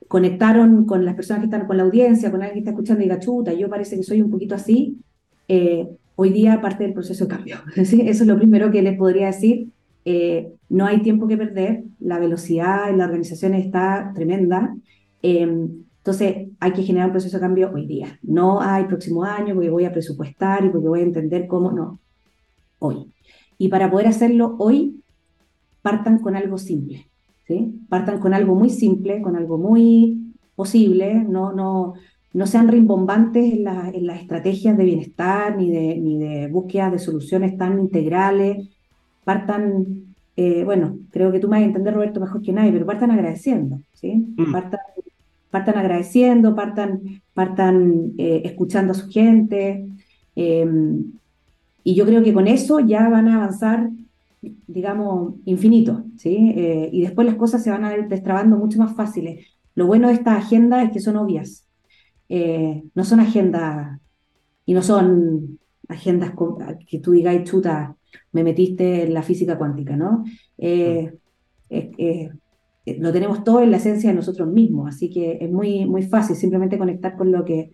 conectaron 0.08 0.84
con 0.84 1.04
las 1.04 1.14
personas 1.14 1.40
que 1.40 1.46
están 1.46 1.66
con 1.66 1.76
la 1.76 1.84
audiencia, 1.84 2.30
con 2.30 2.42
alguien 2.42 2.54
que 2.54 2.58
está 2.60 2.70
escuchando 2.70 3.00
y 3.00 3.04
diga, 3.04 3.18
chuta, 3.18 3.52
yo 3.52 3.68
parece 3.68 3.96
que 3.96 4.02
soy 4.02 4.22
un 4.22 4.30
poquito 4.30 4.54
así, 4.54 4.98
eh, 5.48 5.88
hoy 6.16 6.30
día 6.30 6.60
parte 6.60 6.84
del 6.84 6.92
proceso 6.92 7.24
de 7.24 7.30
cambio. 7.34 7.56
Eso 7.76 7.96
es 8.00 8.26
lo 8.26 8.36
primero 8.36 8.70
que 8.70 8.82
les 8.82 8.96
podría 8.96 9.26
decir. 9.26 9.68
Eh, 10.04 10.52
no 10.68 10.86
hay 10.86 11.02
tiempo 11.02 11.26
que 11.26 11.36
perder, 11.36 11.84
la 11.98 12.18
velocidad 12.18 12.90
en 12.90 12.98
la 12.98 13.06
organización 13.06 13.54
está 13.54 14.12
tremenda. 14.14 14.76
Em, 15.22 15.84
entonces 16.04 16.48
hay 16.60 16.72
que 16.72 16.82
generar 16.82 17.06
un 17.06 17.12
proceso 17.12 17.38
de 17.38 17.40
cambio 17.40 17.70
hoy 17.72 17.86
día. 17.86 18.18
No 18.20 18.60
hay 18.60 18.84
próximo 18.84 19.24
año 19.24 19.54
porque 19.54 19.70
voy 19.70 19.86
a 19.86 19.92
presupuestar 19.92 20.62
y 20.62 20.68
porque 20.68 20.86
voy 20.86 21.00
a 21.00 21.04
entender 21.04 21.46
cómo, 21.46 21.72
no, 21.72 21.98
hoy. 22.78 23.10
Y 23.56 23.68
para 23.68 23.90
poder 23.90 24.08
hacerlo 24.08 24.54
hoy, 24.58 25.00
partan 25.80 26.18
con 26.18 26.36
algo 26.36 26.58
simple. 26.58 27.06
¿sí? 27.46 27.86
Partan 27.88 28.20
con 28.20 28.34
algo 28.34 28.54
muy 28.54 28.68
simple, 28.68 29.22
con 29.22 29.34
algo 29.34 29.56
muy 29.56 30.34
posible, 30.54 31.14
no, 31.14 31.54
no, 31.54 31.94
no 32.34 32.46
sean 32.46 32.68
rimbombantes 32.68 33.54
en, 33.54 33.66
en 33.66 34.06
las 34.06 34.20
estrategias 34.20 34.76
de 34.76 34.84
bienestar 34.84 35.56
ni 35.56 35.70
de, 35.70 35.96
ni 35.96 36.18
de 36.18 36.48
búsqueda 36.48 36.90
de 36.90 36.98
soluciones 36.98 37.56
tan 37.56 37.78
integrales. 37.78 38.68
Partan, 39.24 40.14
eh, 40.36 40.64
bueno, 40.64 40.98
creo 41.10 41.32
que 41.32 41.40
tú 41.40 41.48
me 41.48 41.56
vas 41.56 41.62
a 41.62 41.68
entender, 41.68 41.94
Roberto, 41.94 42.20
mejor 42.20 42.42
que 42.42 42.52
nadie, 42.52 42.72
pero 42.72 42.84
partan 42.84 43.10
agradeciendo, 43.10 43.80
¿sí? 43.94 44.16
Mm. 44.36 44.52
Partan, 44.52 44.80
partan, 45.54 45.78
agradeciendo, 45.78 46.54
partan, 46.54 47.22
partan 47.32 48.12
eh, 48.18 48.42
escuchando 48.44 48.92
a 48.92 48.96
su 48.96 49.08
gente. 49.08 49.86
Em, 50.34 51.12
y 51.84 51.94
yo 51.94 52.04
creo 52.06 52.22
que 52.22 52.34
con 52.34 52.48
eso 52.48 52.80
ya 52.80 53.08
van 53.08 53.28
a 53.28 53.36
avanzar 53.36 53.90
digamos, 54.66 55.34
infinito, 55.44 56.04
¿sí? 56.16 56.52
Eh, 56.56 56.90
y 56.92 57.02
después 57.02 57.26
las 57.26 57.36
cosas 57.36 57.62
se 57.62 57.70
van 57.70 57.84
a 57.84 57.96
ir 57.96 58.08
destrabando 58.08 58.56
mucho 58.56 58.78
más 58.78 58.94
fáciles. 58.94 59.46
Lo 59.74 59.86
bueno 59.86 60.08
de 60.08 60.14
esta 60.14 60.36
agenda 60.36 60.82
es 60.82 60.90
que 60.90 61.00
son 61.00 61.16
obvias. 61.16 61.66
Eh, 62.28 62.82
no 62.94 63.04
son 63.04 63.20
agendas, 63.20 64.00
y 64.66 64.74
no 64.74 64.82
son 64.82 65.58
agendas 65.88 66.32
que 66.88 66.98
tú 66.98 67.12
digas, 67.12 67.44
chuta, 67.44 67.96
me 68.32 68.42
metiste 68.42 69.04
en 69.04 69.14
la 69.14 69.22
física 69.22 69.58
cuántica, 69.58 69.96
¿no? 69.96 70.24
Eh, 70.58 71.12
lo 72.86 73.12
tenemos 73.12 73.44
todo 73.44 73.62
en 73.62 73.70
la 73.70 73.78
esencia 73.78 74.10
de 74.10 74.16
nosotros 74.16 74.48
mismos, 74.48 74.94
así 74.94 75.10
que 75.10 75.38
es 75.40 75.50
muy, 75.50 75.86
muy 75.86 76.02
fácil 76.02 76.36
simplemente 76.36 76.78
conectar 76.78 77.16
con 77.16 77.32
lo 77.32 77.44
que, 77.44 77.72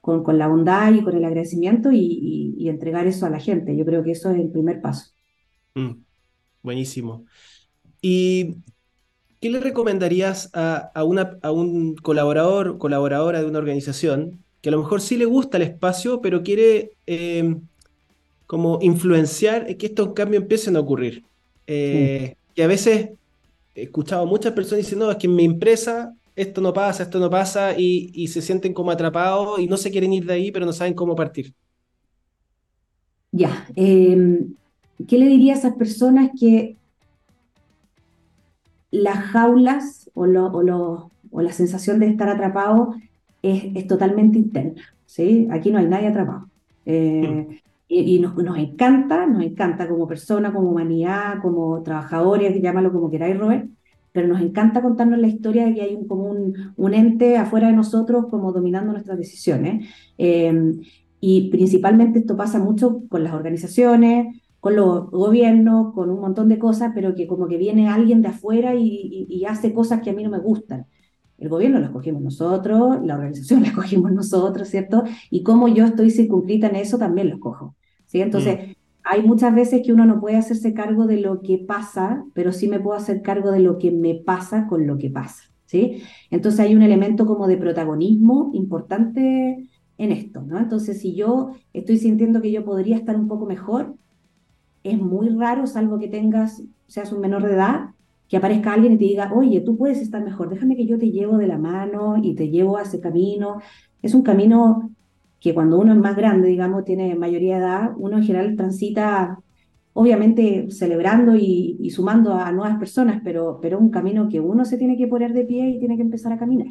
con, 0.00 0.22
con 0.22 0.38
la 0.38 0.46
bondad 0.46 0.92
y 0.92 1.02
con 1.02 1.16
el 1.16 1.24
agradecimiento 1.24 1.90
y, 1.90 2.54
y, 2.56 2.68
entregar 2.68 3.06
eso 3.06 3.26
a 3.26 3.30
la 3.30 3.40
gente. 3.40 3.76
Yo 3.76 3.84
creo 3.84 4.04
que 4.04 4.12
eso 4.12 4.30
es 4.30 4.38
el 4.38 4.50
primer 4.50 4.80
paso. 4.80 5.10
Mm. 5.74 5.92
Buenísimo. 6.62 7.24
¿Y 8.00 8.56
qué 9.40 9.50
le 9.50 9.60
recomendarías 9.60 10.50
a, 10.54 11.04
una, 11.04 11.38
a 11.42 11.50
un 11.50 11.96
colaborador, 11.96 12.78
colaboradora 12.78 13.40
de 13.40 13.46
una 13.46 13.58
organización 13.58 14.42
que 14.62 14.70
a 14.70 14.72
lo 14.72 14.78
mejor 14.78 15.02
sí 15.02 15.18
le 15.18 15.26
gusta 15.26 15.58
el 15.58 15.64
espacio, 15.64 16.22
pero 16.22 16.42
quiere 16.42 16.92
em, 17.06 17.60
como 18.46 18.78
influenciar 18.80 19.76
que 19.76 19.86
estos 19.86 20.14
cambios 20.14 20.44
empiecen 20.44 20.76
a 20.76 20.80
ocurrir? 20.80 21.24
Eh, 21.66 22.36
que 22.54 22.62
a 22.62 22.66
veces 22.66 23.10
he 23.74 23.82
escuchado 23.82 24.22
a 24.22 24.26
muchas 24.26 24.52
personas 24.52 24.84
diciendo, 24.84 25.06
no, 25.06 25.12
es 25.12 25.18
que 25.18 25.26
en 25.26 25.34
mi 25.34 25.44
empresa 25.44 26.14
esto 26.36 26.60
no 26.60 26.72
pasa, 26.72 27.04
esto 27.04 27.18
no 27.18 27.30
pasa, 27.30 27.78
y, 27.78 28.26
se 28.28 28.42
sienten 28.42 28.72
como 28.72 28.90
atrapados 28.90 29.60
y 29.60 29.66
no 29.66 29.76
se 29.76 29.90
quieren 29.90 30.12
ir 30.12 30.26
de 30.26 30.34
ahí, 30.34 30.50
pero 30.50 30.66
no 30.66 30.72
saben 30.72 30.94
cómo 30.94 31.14
partir. 31.14 31.54
Ya, 33.30 33.66
eh, 33.76 34.46
¿Qué 35.08 35.18
le 35.18 35.26
diría 35.26 35.54
a 35.54 35.56
esas 35.56 35.74
personas 35.74 36.30
que 36.38 36.76
las 38.90 39.16
jaulas 39.16 40.10
o, 40.14 40.26
la 40.26 41.52
sensación 41.52 41.98
de 41.98 42.08
estar 42.08 42.28
atrapado 42.28 42.94
es, 43.42 43.86
totalmente 43.86 44.38
interna? 44.38 44.82
¿sí? 45.06 45.48
Aquí 45.50 45.70
no 45.70 45.78
hay 45.78 45.86
nadie 45.86 46.08
atrapado. 46.08 46.48
Eh, 46.86 47.60
y, 48.00 48.18
nos, 48.20 48.58
encanta, 48.58 49.26
nos 49.26 49.42
encanta 49.42 49.88
como 49.88 50.06
persona, 50.06 50.52
como 50.52 50.70
humanidad, 50.70 51.40
como 51.42 51.82
trabajadores, 51.82 52.60
llámalo 52.60 52.92
como 52.92 53.10
queráis, 53.10 53.38
Robert, 53.38 53.68
pero 54.12 54.28
nos 54.28 54.40
encanta 54.40 54.82
contarnos 54.82 55.18
la 55.18 55.26
historia 55.26 55.66
de 55.66 55.74
que 55.74 55.82
hay 55.82 55.94
un, 55.94 56.06
como 56.06 56.24
un, 56.30 56.94
ente 56.94 57.36
afuera 57.36 57.68
de 57.68 57.74
nosotros 57.74 58.26
como 58.30 58.52
dominando 58.52 58.92
nuestras 58.92 59.18
decisiones. 59.18 59.88
Eh, 60.18 60.72
y 61.26 61.48
principalmente 61.50 62.18
esto 62.18 62.36
pasa 62.36 62.58
mucho 62.58 63.02
con 63.08 63.24
las 63.24 63.32
organizaciones, 63.32 64.42
con 64.60 64.76
los 64.76 65.10
gobiernos, 65.10 65.94
con 65.94 66.10
un 66.10 66.20
montón 66.20 66.48
de 66.48 66.58
cosas, 66.58 66.92
pero 66.94 67.14
que 67.14 67.26
como 67.26 67.48
que 67.48 67.56
viene 67.56 67.88
alguien 67.88 68.22
de 68.22 68.28
afuera 68.28 68.74
y, 68.74 69.44
hace 69.48 69.72
cosas 69.72 70.02
que 70.02 70.10
a 70.10 70.12
mí 70.12 70.22
no 70.22 70.30
me 70.30 70.38
gustan. 70.38 70.86
El 71.38 71.48
gobierno 71.48 71.80
lo 71.80 71.86
escogimos 71.86 72.22
nosotros, 72.22 72.98
la 73.04 73.14
organización 73.14 73.60
la 73.62 73.68
escogimos 73.68 74.12
nosotros, 74.12 74.68
¿cierto? 74.68 75.04
Y 75.30 75.42
como 75.42 75.68
yo 75.68 75.86
estoy 75.86 76.10
circunscrita 76.10 76.68
en 76.68 76.76
eso, 76.76 76.98
también 76.98 77.28
lo 77.30 77.36
escojo. 77.36 77.74
¿Sí? 78.14 78.20
Entonces, 78.20 78.68
mm. 78.68 78.72
hay 79.02 79.22
muchas 79.24 79.52
veces 79.52 79.82
que 79.84 79.92
uno 79.92 80.06
no 80.06 80.20
puede 80.20 80.36
hacerse 80.36 80.72
cargo 80.72 81.08
de 81.08 81.20
lo 81.20 81.42
que 81.42 81.58
pasa, 81.58 82.24
pero 82.32 82.52
sí 82.52 82.68
me 82.68 82.78
puedo 82.78 82.96
hacer 82.96 83.22
cargo 83.22 83.50
de 83.50 83.58
lo 83.58 83.78
que 83.78 83.90
me 83.90 84.14
pasa 84.14 84.68
con 84.68 84.86
lo 84.86 84.96
que 84.98 85.10
pasa. 85.10 85.42
¿sí? 85.66 86.04
Entonces, 86.30 86.60
hay 86.60 86.76
un 86.76 86.82
elemento 86.82 87.26
como 87.26 87.48
de 87.48 87.56
protagonismo 87.56 88.52
importante 88.54 89.68
en 89.98 90.12
esto, 90.12 90.42
¿no? 90.42 90.58
Entonces, 90.58 91.00
si 91.00 91.16
yo 91.16 91.50
estoy 91.72 91.98
sintiendo 91.98 92.40
que 92.40 92.52
yo 92.52 92.64
podría 92.64 92.96
estar 92.96 93.16
un 93.16 93.26
poco 93.26 93.46
mejor, 93.46 93.96
es 94.84 95.00
muy 95.00 95.30
raro, 95.30 95.66
salvo 95.66 95.98
que 95.98 96.08
tengas, 96.08 96.62
seas 96.86 97.10
un 97.10 97.20
menor 97.20 97.42
de 97.42 97.54
edad, 97.54 97.90
que 98.28 98.36
aparezca 98.36 98.72
alguien 98.72 98.92
y 98.92 98.98
te 98.98 99.04
diga, 99.04 99.32
oye, 99.34 99.60
tú 99.60 99.76
puedes 99.76 100.00
estar 100.00 100.22
mejor, 100.24 100.50
déjame 100.50 100.76
que 100.76 100.86
yo 100.86 100.98
te 100.98 101.10
llevo 101.10 101.36
de 101.36 101.48
la 101.48 101.58
mano 101.58 102.16
y 102.22 102.34
te 102.34 102.48
llevo 102.48 102.76
a 102.76 102.82
ese 102.82 103.00
camino. 103.00 103.60
Es 104.02 104.14
un 104.14 104.22
camino 104.22 104.93
que 105.44 105.52
cuando 105.52 105.78
uno 105.78 105.92
es 105.92 105.98
más 105.98 106.16
grande, 106.16 106.48
digamos, 106.48 106.86
tiene 106.86 107.14
mayoría 107.16 107.56
de 107.56 107.60
edad, 107.60 107.90
uno 107.98 108.16
en 108.16 108.24
general 108.24 108.56
transita, 108.56 109.38
obviamente 109.92 110.70
celebrando 110.70 111.36
y, 111.36 111.90
sumando 111.90 112.32
a 112.32 112.50
nuevas 112.50 112.78
personas, 112.78 113.20
pero, 113.22 113.58
pero 113.60 113.78
un 113.78 113.90
camino 113.90 114.30
que 114.30 114.40
uno 114.40 114.64
se 114.64 114.78
tiene 114.78 114.96
que 114.96 115.06
poner 115.06 115.34
de 115.34 115.44
pie 115.44 115.68
y 115.68 115.78
tiene 115.78 115.96
que 115.96 116.02
empezar 116.02 116.32
a 116.32 116.38
caminar. 116.38 116.68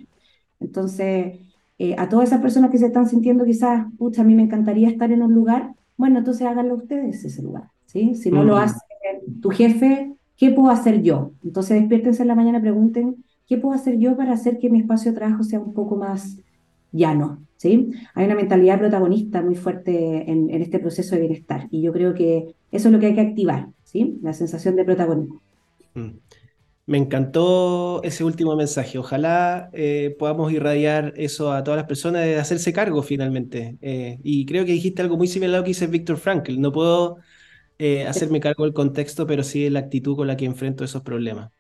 Entonces, 0.60 1.38
eh, 1.78 1.94
a 2.00 2.10
todas 2.10 2.30
esas 2.30 2.42
personas 2.42 2.72
que 2.72 2.80
se 2.80 2.88
están 2.88 3.08
sintiendo 3.08 3.46
quizás, 3.46 3.86
pucha, 4.00 4.24
a 4.24 4.26
mí 4.26 4.34
me 4.34 4.42
encantaría 4.42 4.90
estar 4.90 5.12
en 5.12 5.22
un 5.22 5.36
lugar, 5.36 5.76
bueno, 5.96 6.18
entonces 6.18 6.48
háganlo 6.48 6.74
ustedes 6.74 7.24
ese 7.24 7.44
lugar. 7.44 7.70
Si 7.86 8.32
no 8.32 8.44
lo 8.44 8.56
mm. 8.56 8.58
hace 8.58 8.80
tu 9.40 9.52
jefe, 9.52 10.16
¿qué 10.36 10.50
puedo 10.50 10.72
hacer 10.72 11.04
yo? 11.04 11.34
Entonces 11.44 11.80
despiértense 11.80 12.24
en 12.24 12.28
la 12.28 12.36
mañana 12.36 12.58
y 12.58 12.62
pregunten, 12.62 13.24
¿qué 13.46 13.60
puedo 13.60 13.76
hacer 13.76 14.00
yo 14.00 14.18
para 14.18 14.34
hacer 14.34 14.58
que 14.58 14.72
mi 14.72 14.80
espacio 14.80 15.12
de 15.12 15.18
trabajo 15.20 15.44
sea 15.44 15.60
un 15.60 15.76
poco 15.76 15.96
más 15.96 16.40
llano? 16.94 17.44
¿sí? 17.58 17.92
Hay 18.14 18.26
una 18.26 18.36
mentalidad 18.36 18.80
protagonista 18.80 19.42
muy 19.42 19.56
fuerte 19.56 20.30
en, 20.32 20.50
este 20.50 20.80
proceso 20.80 21.16
de 21.16 21.22
bienestar 21.22 21.68
y 21.72 21.82
yo 21.82 21.92
creo 21.92 22.14
que 22.14 22.56
eso 22.72 22.88
es 22.88 22.94
lo 22.94 23.00
que 23.00 23.08
hay 23.08 23.16
que 23.16 23.22
activar, 23.22 23.68
¿sí? 23.84 24.20
la 24.22 24.34
sensación 24.34 24.76
de 24.76 24.86
protagonismo. 24.86 25.42
Mm. 25.94 26.12
Me 26.86 26.98
encantó 26.98 28.04
ese 28.04 28.26
último 28.26 28.58
mensaje. 28.58 28.98
Ojalá 28.98 29.70
eh, 29.72 30.16
podamos 30.20 30.52
irradiar 30.52 31.14
eso 31.16 31.54
a 31.54 31.64
todas 31.64 31.78
las 31.78 31.88
personas 31.88 32.26
de 32.26 32.38
hacerse 32.38 32.74
cargo 32.74 33.02
finalmente. 33.02 33.78
Eh, 33.82 34.20
y 34.22 34.46
creo 34.46 34.66
que 34.66 34.74
dijiste 34.74 35.02
algo 35.02 35.16
muy 35.16 35.28
similar 35.28 35.56
a 35.56 35.58
lo 35.60 35.64
que 35.64 35.70
dice 35.70 35.88
Víctor 35.88 36.18
Frankl. 36.18 36.60
No 36.60 36.74
puedo 36.74 37.20
eh, 37.80 38.06
hacerme 38.06 38.42
cargo 38.42 38.66
del 38.66 38.74
contexto, 38.74 39.26
pero 39.26 39.44
sí 39.44 39.64
de 39.64 39.70
la 39.70 39.80
actitud 39.80 40.18
con 40.18 40.28
la 40.28 40.36
que 40.36 40.44
enfrento 40.44 40.84
esos 40.84 41.04
problemas. 41.04 41.52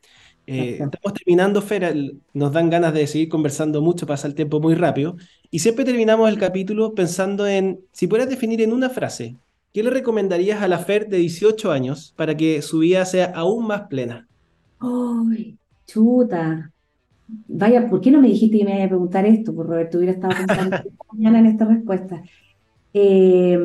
Eh, 0.45 0.79
estamos 0.82 1.13
terminando, 1.13 1.62
Fera, 1.62 1.93
nos 2.34 2.51
dan 2.51 2.69
ganas 2.69 2.93
de 2.93 3.08
seguir 3.08 3.29
conversando 3.29 3.82
mucho, 3.82 4.06
pasa 4.06 4.27
el 4.27 4.36
tiempo 4.36 4.60
muy 4.60 4.75
rápido, 4.75 5.15
y 5.49 5.60
siempre 5.60 5.86
terminamos 5.86 6.29
el 6.29 6.38
capítulo 6.38 6.93
pensando 6.93 7.47
en, 7.47 7.79
si 7.91 8.08
pudieras 8.08 8.29
definir 8.29 8.62
en 8.62 8.73
una 8.73 8.89
frase, 8.89 9.38
¿qué 9.73 9.84
le 9.84 9.89
recomendarías 9.89 10.62
a 10.62 10.67
la 10.67 10.79
Fer 10.79 11.08
de 11.08 11.17
18 11.17 11.71
años 11.71 12.13
para 12.17 12.36
que 12.36 12.62
su 12.62 12.79
vida 12.79 13.06
sea 13.06 13.32
aún 13.36 13.67
más 13.67 13.84
plena? 13.84 14.27
¡Ay, 14.79 15.58
chuta! 15.88 16.71
Vaya, 17.47 17.89
¿por 17.89 18.01
qué 18.01 18.12
no 18.12 18.19
me 18.19 18.27
dijiste 18.27 18.58
que 18.58 18.65
me 18.65 18.75
iba 18.75 18.86
a 18.86 18.89
preguntar 18.89 19.25
esto? 19.25 19.56
Por 19.56 19.67
Roberto, 19.67 19.97
hubiera 19.97 20.13
estado 20.13 20.34
pensando 20.36 20.77
mañana 21.13 21.39
en 21.39 21.45
esta 21.45 21.65
respuesta. 21.65 22.21
Eh, 22.93 23.60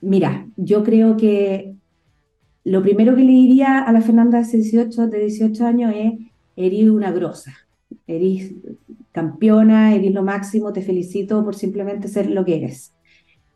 Mira, 0.00 0.48
yo 0.56 0.84
creo 0.84 1.16
que 1.16 1.74
lo 2.68 2.82
primero 2.82 3.16
que 3.16 3.24
le 3.24 3.32
diría 3.32 3.80
a 3.80 3.92
la 3.92 4.00
Fernanda 4.00 4.40
de 4.42 4.58
18, 4.58 5.08
de 5.08 5.20
18 5.20 5.66
años 5.66 5.92
es, 5.94 6.12
eres 6.56 6.90
una 6.90 7.10
grosa, 7.10 7.54
eres 8.06 8.52
campeona, 9.12 9.94
eres 9.94 10.12
lo 10.12 10.22
máximo, 10.22 10.72
te 10.72 10.82
felicito 10.82 11.44
por 11.44 11.54
simplemente 11.54 12.08
ser 12.08 12.28
lo 12.30 12.44
que 12.44 12.56
eres. 12.56 12.94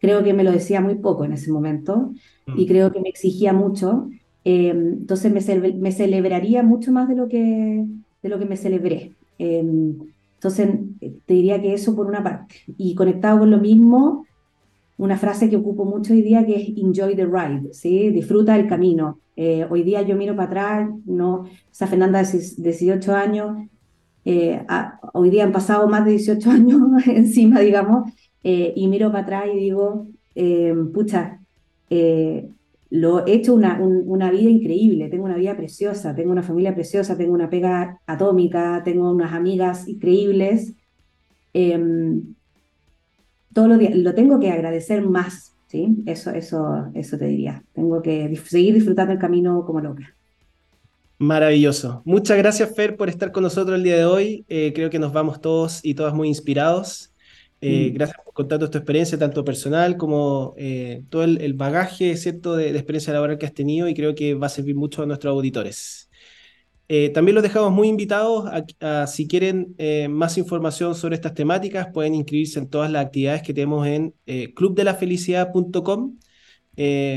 Creo 0.00 0.24
que 0.24 0.32
me 0.32 0.44
lo 0.44 0.50
decía 0.50 0.80
muy 0.80 0.96
poco 0.96 1.24
en 1.24 1.32
ese 1.32 1.52
momento 1.52 2.12
mm. 2.46 2.58
y 2.58 2.66
creo 2.66 2.90
que 2.90 3.00
me 3.00 3.08
exigía 3.08 3.52
mucho. 3.52 4.08
Em, 4.44 4.94
entonces 5.00 5.32
me, 5.32 5.92
celebraría 5.92 6.62
mucho 6.62 6.90
más 6.90 7.08
de 7.08 7.14
lo 7.14 7.28
que, 7.28 7.84
de 8.22 8.28
lo 8.28 8.38
que 8.38 8.46
me 8.46 8.56
celebré. 8.56 9.12
Em, 9.38 9.96
entonces 10.34 10.70
te 11.00 11.34
diría 11.34 11.60
que 11.60 11.74
eso 11.74 11.94
por 11.94 12.06
una 12.06 12.22
parte. 12.22 12.56
Y 12.76 12.94
conectado 12.94 13.40
con 13.40 13.50
lo 13.50 13.58
mismo, 13.58 14.24
una 14.98 15.16
frase 15.16 15.48
que 15.48 15.56
ocupo 15.56 15.84
mucho 15.84 16.12
hoy 16.12 16.22
día 16.22 16.44
que 16.44 16.56
es 16.56 16.68
enjoy 16.76 17.16
the 17.16 17.26
ride, 17.26 17.72
¿sí? 17.72 18.10
Disfruta 18.10 18.56
el 18.56 18.68
camino. 18.68 19.20
Eh, 19.36 19.66
hoy 19.70 19.82
día 19.82 20.02
yo 20.02 20.14
miro 20.16 20.36
para 20.36 20.48
atrás, 20.48 20.90
no, 21.06 21.46
esa 21.70 21.86
Fernanda 21.86 22.22
de 22.22 22.38
18 22.56 23.14
años, 23.14 23.56
eh, 24.24 24.64
hoy 25.14 25.30
día 25.30 25.44
han 25.44 25.52
pasado 25.52 25.88
más 25.88 26.04
de 26.04 26.12
18 26.12 26.50
años 26.50 26.80
encima, 27.06 27.60
digamos, 27.60 28.12
eh, 28.44 28.72
y 28.76 28.88
miro 28.88 29.10
para 29.10 29.22
atrás 29.24 29.44
y 29.54 29.58
digo, 29.58 30.06
pucha, 30.92 31.40
lo 32.90 33.26
he 33.26 33.32
hecho 33.32 33.54
una, 33.54 33.80
una 33.80 34.30
vida 34.30 34.50
increíble, 34.50 35.08
tengo 35.08 35.24
una 35.24 35.36
vida 35.36 35.56
preciosa, 35.56 36.14
tengo 36.14 36.30
una 36.30 36.42
familia 36.42 36.74
preciosa, 36.74 37.16
tengo 37.16 37.32
una 37.32 37.48
pega 37.48 38.00
atómica, 38.06 38.82
tengo 38.84 39.10
unas 39.10 39.32
amigas 39.32 39.88
increíbles. 39.88 40.74
Em, 43.52 43.54
todo 43.54 43.68
lo, 43.68 43.76
lo 43.76 44.14
tengo 44.14 44.40
que 44.40 44.50
agradecer 44.50 45.02
más, 45.02 45.54
¿sí? 45.68 45.96
Eso, 46.06 46.30
eso, 46.30 46.90
eso 46.94 47.18
te 47.18 47.26
diría. 47.26 47.62
Tengo 47.72 48.02
que 48.02 48.34
seguir 48.44 48.74
disfrutando 48.74 49.12
el 49.12 49.18
camino 49.18 49.64
como 49.64 49.80
loca. 49.80 50.14
Maravilloso. 51.18 52.02
Muchas 52.04 52.36
gracias, 52.36 52.74
Fer, 52.74 52.96
por 52.96 53.08
estar 53.08 53.30
con 53.30 53.44
nosotros 53.44 53.76
el 53.76 53.84
día 53.84 53.96
de 53.96 54.04
hoy. 54.04 54.44
Eh, 54.48 54.72
creo 54.74 54.90
que 54.90 54.98
nos 54.98 55.12
vamos 55.12 55.40
todos 55.40 55.80
y 55.84 55.94
todas 55.94 56.14
muy 56.14 56.28
inspirados. 56.28 57.12
Eh, 57.60 57.90
mm. 57.90 57.94
Gracias 57.94 58.18
por 58.24 58.34
contarnos 58.34 58.72
tu 58.72 58.78
experiencia, 58.78 59.16
tanto 59.16 59.44
personal 59.44 59.96
como 59.96 60.54
eh, 60.56 61.04
todo 61.10 61.22
el, 61.22 61.54
bagaje 61.54 62.16
¿cierto? 62.16 62.56
De, 62.56 62.72
de, 62.72 62.78
experiencia 62.78 63.12
laboral 63.12 63.38
que 63.38 63.46
has 63.46 63.54
tenido 63.54 63.88
y 63.88 63.94
creo 63.94 64.16
que 64.16 64.34
va 64.34 64.48
a 64.48 64.50
servir 64.50 64.74
mucho 64.74 65.04
a 65.04 65.06
nuestros 65.06 65.30
auditores. 65.30 66.10
Eh, 66.88 67.10
también 67.10 67.34
los 67.34 67.42
dejamos 67.42 67.72
muy 67.72 67.88
invitados 67.88 68.50
a, 68.80 69.06
si 69.06 69.26
quieren 69.26 69.74
eh, 69.78 70.08
más 70.08 70.36
información 70.36 70.94
sobre 70.94 71.14
estas 71.14 71.34
temáticas, 71.34 71.88
pueden 71.92 72.14
inscribirse 72.14 72.58
en 72.58 72.68
todas 72.68 72.90
las 72.90 73.06
actividades 73.06 73.42
que 73.42 73.54
tenemos 73.54 73.86
en 73.86 74.14
eh, 74.26 74.52
clubdelafelicidad.com. 74.54 76.18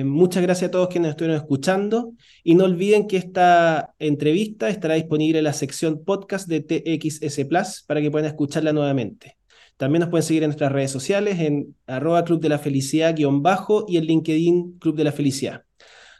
muchas 0.06 0.44
gracias 0.44 0.70
a 0.70 0.72
todos 0.72 0.90
quienes 0.90 1.12
estuvieron 1.12 1.38
escuchando 1.38 2.14
y 2.44 2.56
no 2.56 2.66
olviden 2.66 3.08
que 3.08 3.18
esta 3.18 3.94
entrevista 4.00 4.70
estará 4.70 4.96
disponible 4.96 5.40
en 5.40 5.44
la 5.46 5.54
sección 5.54 6.04
podcast 6.06 6.48
de 6.48 6.62
TXS 6.62 7.46
Plus 7.46 7.84
para 7.88 8.02
que 8.02 8.12
puedan 8.12 8.28
escucharla 8.28 8.72
nuevamente. 8.72 9.38
También 9.78 10.02
nos 10.02 10.10
pueden 10.10 10.24
seguir 10.24 10.44
en 10.44 10.50
nuestras 10.50 10.72
redes 10.72 10.92
sociales 10.92 11.40
en 11.40 11.76
arroba 11.86 12.24
club 12.24 12.40
de 12.40 12.50
la 12.50 12.60
felicidad 12.60 13.14
guion 13.16 13.44
bajo 13.44 13.86
y 13.88 13.98
en 13.98 14.06
LinkedIn 14.06 14.80
Club 14.80 14.96
de 14.96 15.04
la 15.04 15.12
Felicidad. 15.12 15.64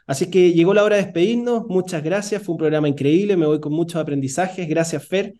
Así 0.06 0.30
que 0.30 0.52
llegó 0.52 0.72
la 0.74 0.84
hora 0.84 0.96
de 0.96 1.02
despedirnos. 1.02 1.66
Muchas 1.68 2.02
gracias. 2.02 2.42
Fue 2.42 2.52
un 2.54 2.58
programa 2.58 2.88
increíble. 2.88 3.36
Me 3.36 3.46
voy 3.46 3.60
con 3.60 3.72
muchos 3.72 4.00
aprendizajes. 4.00 4.68
Gracias, 4.68 5.06
Fer. 5.06 5.34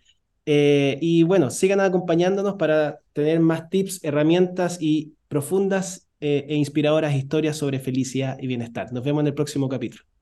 Eh, 0.45 0.99
y 1.01 1.23
bueno, 1.25 1.51
sigan 1.51 1.81
acompañándonos 1.81 2.55
para 2.55 3.01
tener 3.13 3.41
más 3.41 3.69
tips, 3.69 4.03
herramientas 4.05 4.79
y 4.81 5.15
profundas 5.29 6.09
eh, 6.21 6.47
e 6.49 6.55
inspiradoras 6.57 7.15
historias 7.15 7.57
sobre 7.57 7.81
felicidad 7.81 8.37
y 8.41 8.47
bienestar. 8.47 8.93
Nos 8.93 9.05
vemos 9.05 9.23
en 9.23 9.29
el 9.29 9.35
próximo 9.35 9.69
capítulo. 9.69 10.16